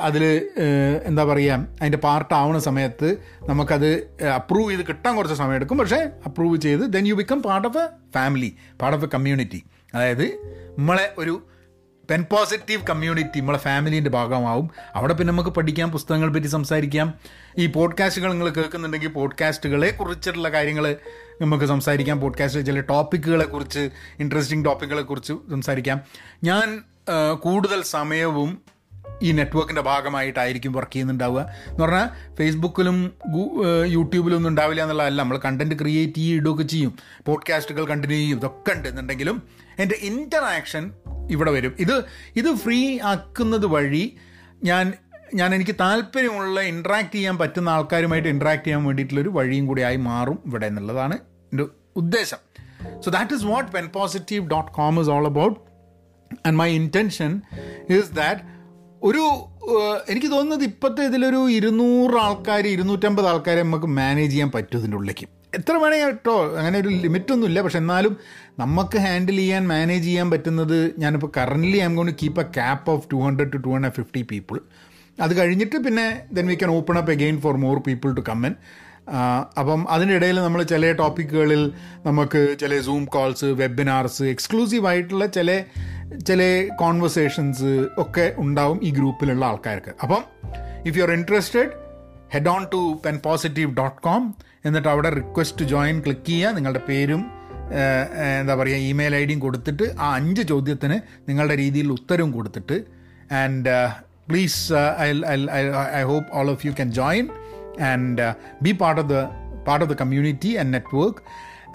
അതിൽ 0.00 0.50
എന്താ 1.04 1.24
പറയുക 1.24 1.66
അതിന്റെ 1.80 1.98
പാർട്ടാവുന്ന 1.98 2.58
സമയത്ത് 2.58 3.08
നമുക്കത് 3.48 3.90
അപ്രൂവ് 4.34 4.70
ചെയ്ത് 4.70 4.84
കിട്ടാൻ 4.88 5.16
കുറച്ച് 5.16 5.34
സമയം 5.34 5.54
എടുക്കും. 5.54 5.78
പക്ഷേ 5.78 6.10
അപ്രൂവ് 6.26 6.60
ചെയ്ത് 6.60 6.80
then 6.80 7.08
you 7.08 7.14
become 7.14 7.42
part 7.42 7.68
of 7.68 7.78
a 7.78 7.86
family 8.14 8.56
part 8.80 8.98
of 8.98 9.04
a 9.04 9.08
community 9.14 9.62
അതായത് 9.94 10.26
നമ്മളെ 10.78 11.14
ഒരു 11.18 11.34
പെൻ 12.10 12.24
പോസിറ്റീവ് 12.32 12.86
കമ്മ്യൂണിറ്റി 12.90 13.40
നമ്മളെ 13.40 13.58
ഫാമിലീന്റെ 13.58 14.10
ഭാഗമാവും. 14.10 14.70
അവിടെ 14.94 15.14
പിന്നെ 15.14 15.32
നമുക്ക് 15.32 15.50
പഠിക്കാം 15.50 15.92
പുസ്തകങ്ങളെ 15.92 16.32
പറ്റി 16.32 16.46
സംസാരിക്കാം. 16.46 17.14
ഈ 17.58 17.66
പോഡ്കാസ്റ്റുകൾ 17.66 18.30
നിങ്ങൾ 18.30 18.48
കേൾക്കുന്നുണ്ടെങ്കിൽ 18.48 19.08
പോഡ്കാസ്റ്റുകളെ 19.08 19.90
കുറിച്ചിട്ടുള്ള 19.90 20.48
കാര്യങ്ങൾ 20.48 20.96
നമുക്ക് 21.40 21.64
സംസാരിക്കാം. 21.64 22.20
പോഡ്കാസ്റ്റ് 22.20 22.66
ചില 22.66 22.80
ടോപ്പിക്കുകളെ 22.80 23.44
കുറിച്ച് 23.44 23.90
ഇൻട്രസ്റ്റിംഗ് 24.20 24.64
ടോപ്പിക്കുകളെ 24.64 25.02
കുറിച്ച് 25.02 25.32
സംസാരിക്കാം. 25.50 26.00
ഞാൻ 26.44 26.82
കൂടുതൽ 27.40 27.82
സമയവും 27.82 28.58
ഈ 29.22 29.32
നെറ്റ്വർക്കിന്റെ 29.32 29.82
ഭാഗമായിട്ടായിരിക്കും 29.82 30.72
വർക്ക് 30.72 30.92
ചെയ്യുന്നുണ്ടാവുക. 30.92 31.46
എന്ന് 31.66 31.84
പറഞ്ഞാൽ 31.84 32.34
ഫേസ്ബുക്കിലും 32.34 33.12
യൂട്യൂബിലും 33.86 34.36
ഒന്നും 34.36 34.50
ഉണ്ടാവില്ല 34.50 34.82
എന്നുള്ളതല്ല. 34.82 35.22
നമ്മൾ 35.22 35.40
കണ്ടന്റ് 35.44 35.78
ക്രിയേറ്റ് 35.78 36.20
ഇടുകയൊക്കെ 36.20 36.62
ചെയ്യും. 36.62 36.98
പോഡ്കാസ്റ്റുകൾ 37.26 37.86
കണ്ടിന്യൂ 37.86 38.18
ചെയ്യും. 38.18 38.38
ഇതൊക്കെ 38.38 38.72
ഉണ്ട് 38.72 38.88
എന്നുണ്ടെങ്കിലും 38.88 39.42
എന്റെ 39.78 39.94
ഇന്ററാക്ഷൻ 40.00 40.92
ഇവിടെ 41.30 41.50
വരും. 41.50 41.76
ഇത് 41.78 42.04
ഇത് 42.36 42.54
ഫ്രീ 42.54 42.98
ആക്കുന്നത് 43.00 43.66
വഴി 43.66 44.16
ഞാൻ 44.64 44.92
ഞാൻ 45.34 45.54
എനിക്ക് 45.54 45.74
താല്പര്യമുള്ള 45.80 46.60
ഇൻട്രാക്ട് 46.60 47.12
ചെയ്യാൻ 47.12 47.38
പറ്റുന്ന 47.38 47.68
ആൾക്കാരുമായിട്ട് 47.68 48.28
ഇൻട്രാക്ട് 48.28 48.64
ചെയ്യാൻ 48.64 48.84
വേണ്ടിയിട്ടുള്ളൊരു 48.84 49.28
വഴിയും 49.28 49.66
കൂടി 49.66 49.82
ആയി 49.82 49.96
മാറും 49.96 50.38
ഇവിടെ 50.46 50.66
എന്നുള്ളതാണ് 50.66 51.14
എന്റെ 51.14 51.64
ഉദ്ദേശം. 51.96 52.36
So 53.00 53.10
that 53.10 53.34
is 53.34 53.44
what 53.44 53.72
Pen 53.72 53.86
Positive 53.86 54.50
dot 54.50 54.72
com 54.72 55.00
is 55.00 55.10
all 55.10 55.26
about 55.26 55.60
and 56.46 56.56
my 56.56 56.70
intention 56.70 57.42
is 57.90 58.12
that 58.12 58.57
ഒരു 59.02 59.22
എനിക്ക് 60.08 60.30
തോന്നുന്നത് 60.32 60.64
ഇപ്പോഴത്തെ 60.64 61.02
ഇതിലൊരു 61.04 61.48
ഇരുന്നൂറ് 61.48 62.16
ആൾക്കാർ 62.16 62.66
ഇരുന്നൂറ്റമ്പത് 62.66 63.26
ആൾക്കാരെ 63.26 63.62
നമുക്ക് 63.62 63.86
മാനേജ് 63.86 64.30
ചെയ്യാൻ 64.30 64.50
പറ്റും 64.50 64.78
ഇതിന്റെ 64.78 64.96
ഉള്ളിലേക്ക്. 64.96 65.26
എത്ര 65.54 65.72
വേണേ 65.72 65.98
കേട്ടോ 65.98 66.56
അങ്ങനെ 66.56 66.78
ഒരു 66.78 66.88
ലിമിറ്റൊന്നുമില്ല 66.88 67.60
പക്ഷെ 67.60 67.78
എന്നാലും 67.78 68.16
നമുക്ക് 68.58 68.98
ഹാൻഡിൽ 68.98 69.36
ചെയ്യാൻ 69.36 69.68
മാനേജ് 69.68 70.04
ചെയ്യാൻ 70.04 70.30
പറ്റുന്നത് 70.30 70.92
ഞാനിപ്പോൾ 70.98 71.32
currently 71.36 71.78
I 71.78 71.94
gonna 71.94 72.10
keep 72.22 72.40
a 72.40 72.44
cap 72.54 72.90
of 72.90 73.08
two 73.12 73.16
hundred 73.16 73.52
two 73.52 73.56
two 73.56 73.68
hundred 73.68 73.92
fifty 73.92 74.22
people 74.22 74.60
അത് 75.20 75.38
കഴിഞ്ഞിട്ട് 75.38 75.76
പിന്നെ 75.76 76.26
then 76.32 76.46
we 76.46 76.54
can 76.54 76.70
open 76.70 76.98
up 76.98 77.12
again 77.12 77.40
for 77.40 77.56
more 77.56 77.78
people 77.78 78.14
to 78.14 78.20
come in 78.20 78.54
അപ്പം 79.58 79.90
അതിനിടയിൽ 79.90 80.40
നമ്മൾ 80.40 80.62
ചില 80.62 80.92
ടോപ്പിക്കുകളിൽ 80.92 81.72
നമുക്ക് 82.06 82.56
ചില 82.60 82.80
സൂം 82.80 83.04
കോൾസ് 83.04 83.44
വെബിനാർസ് 83.44 84.22
എക്സ്ക്ലൂസീവ് 84.22 84.86
ആയിട്ടുള്ള 84.86 85.26
ചില 85.26 85.50
ചില 86.28 86.68
കോൺവെർസേഷൻസ് 86.80 87.88
ഒക്കെ 87.98 88.34
ഉണ്ടാവും 88.38 88.78
ഈ 88.82 88.90
ഗ്രൂപ്പിലുള്ള 88.90 89.44
ആൾക്കാർക്ക്. 89.44 89.92
അപ്പം 90.02 90.22
if 90.86 90.98
you 90.98 91.02
are 91.02 91.12
interested 91.12 91.70
head 92.34 92.48
on 92.48 92.66
to 92.72 93.00
Pen 93.06 93.16
Positive 93.26 93.70
dot 93.76 94.02
com 94.02 94.34
എന്നിട്ട് 94.64 94.88
അവിടെ 94.88 95.10
റിക്വസ്റ്റ് 95.10 95.64
ജോയിൻ 95.64 96.00
ക്ലിക്ക് 96.00 96.24
ചെയ്യുക. 96.24 96.54
നിങ്ങളുടെ 96.54 96.82
പേരും 96.88 97.30
എന്താ 98.40 98.54
പറയുക 98.54 98.76
ഇമെയിൽ 98.76 99.16
ഐ 99.16 99.24
ഡിയും 99.24 99.38
കൊടുത്തിട്ട് 99.38 99.94
ആ 100.00 100.14
അഞ്ച് 100.14 100.42
ചോദ്യത്തിന് 100.42 101.00
നിങ്ങളുടെ 101.28 101.56
രീതിയിൽ 101.56 101.92
ഉത്തരവും 101.92 102.32
കൊടുത്തിട്ട്. 102.32 102.84
And 103.32 103.74
please 104.28 104.72
I 104.98 105.08
I 106.00 106.02
hope 106.02 106.28
all 106.32 106.50
of 106.50 106.66
you 106.66 106.72
can 106.72 106.92
join 106.92 107.28
and 107.80 108.34
be 108.62 108.72
part 108.72 109.00
of 109.00 109.10
the 109.12 109.18
part 109.68 109.84
of 109.84 109.92
the 109.92 109.96
community 109.96 110.56
and 110.56 110.72
network 110.74 111.22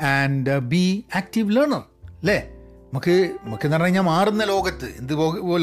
and 0.05 0.59
be 0.73 1.05
active 1.15 1.55
learner 1.57 1.83
അല്ലേ 2.19 2.39
നമുക്ക് 2.93 3.35
നമുക്ക് 3.43 3.63
എന്ന് 3.63 3.73
പറഞ്ഞു 3.73 3.85
കഴിഞ്ഞാൽ 3.85 4.01
മാറുന്ന 4.01 4.43
ലോകത്ത് 4.43 4.85
എന്ത് 4.99 5.13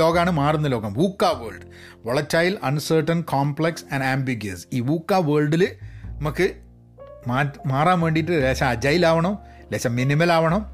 ലോകമാണ് 0.01 0.31
മാറുന്ന 0.31 0.69
ലോകം. 0.69 0.93
VUCA 0.93 1.25
world. 1.25 1.67
Volatile 2.07 2.59
uncertain 2.63 3.21
complex 3.21 3.95
and 3.95 4.05
ambiguous 4.05 4.67
ഈ 4.73 4.81
വൂക്ക 4.81 5.15
വേൾഡിൽ 5.15 5.77
നമുക്ക് 6.07 6.55
മാറാൻ 7.67 8.01
വേണ്ടിയിട്ട് 8.01 8.33
ലേശം 8.33 8.67
ആവണം 9.07 9.39
ലേശം 9.73 9.97
മിനിമൽ 9.97 10.33
ആവണം 10.33 10.67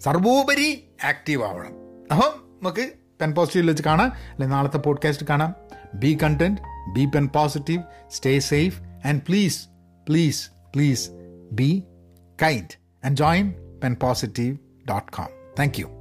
സർവോപരി 0.00 0.88
ആക്റ്റീവ് 1.04 1.44
ആവണം. 1.44 1.72
അപ്പം 2.12 2.58
നമുക്ക് 2.62 2.90
പെൻ 3.20 3.34
പോസിറ്റീവിൽ 3.34 3.68
വെച്ച് 3.68 3.82
കാണാം 3.82 4.12
അല്ലെങ്കിൽ 4.12 4.54
നാളത്തെ 4.54 4.78
പോഡ്കാസ്റ്റ് 4.78 5.26
കാണാം. 5.26 5.54
Be 5.94 6.18
content 6.22 6.60
be 6.94 7.04
Pen 7.04 7.28
Positive 7.28 7.82
stay 8.10 8.38
safe 8.38 8.80
and 9.06 9.22
please 9.28 9.68
please 10.08 10.50
please 10.74 11.10
be 11.52 11.82
kind 12.42 12.78
and 13.04 13.16
join 13.16 13.54
Pen 13.84 13.94
Positive 13.94 14.56
dot 14.90 15.12
com 15.12 15.39
Thank 15.60 15.76
you. 15.76 15.99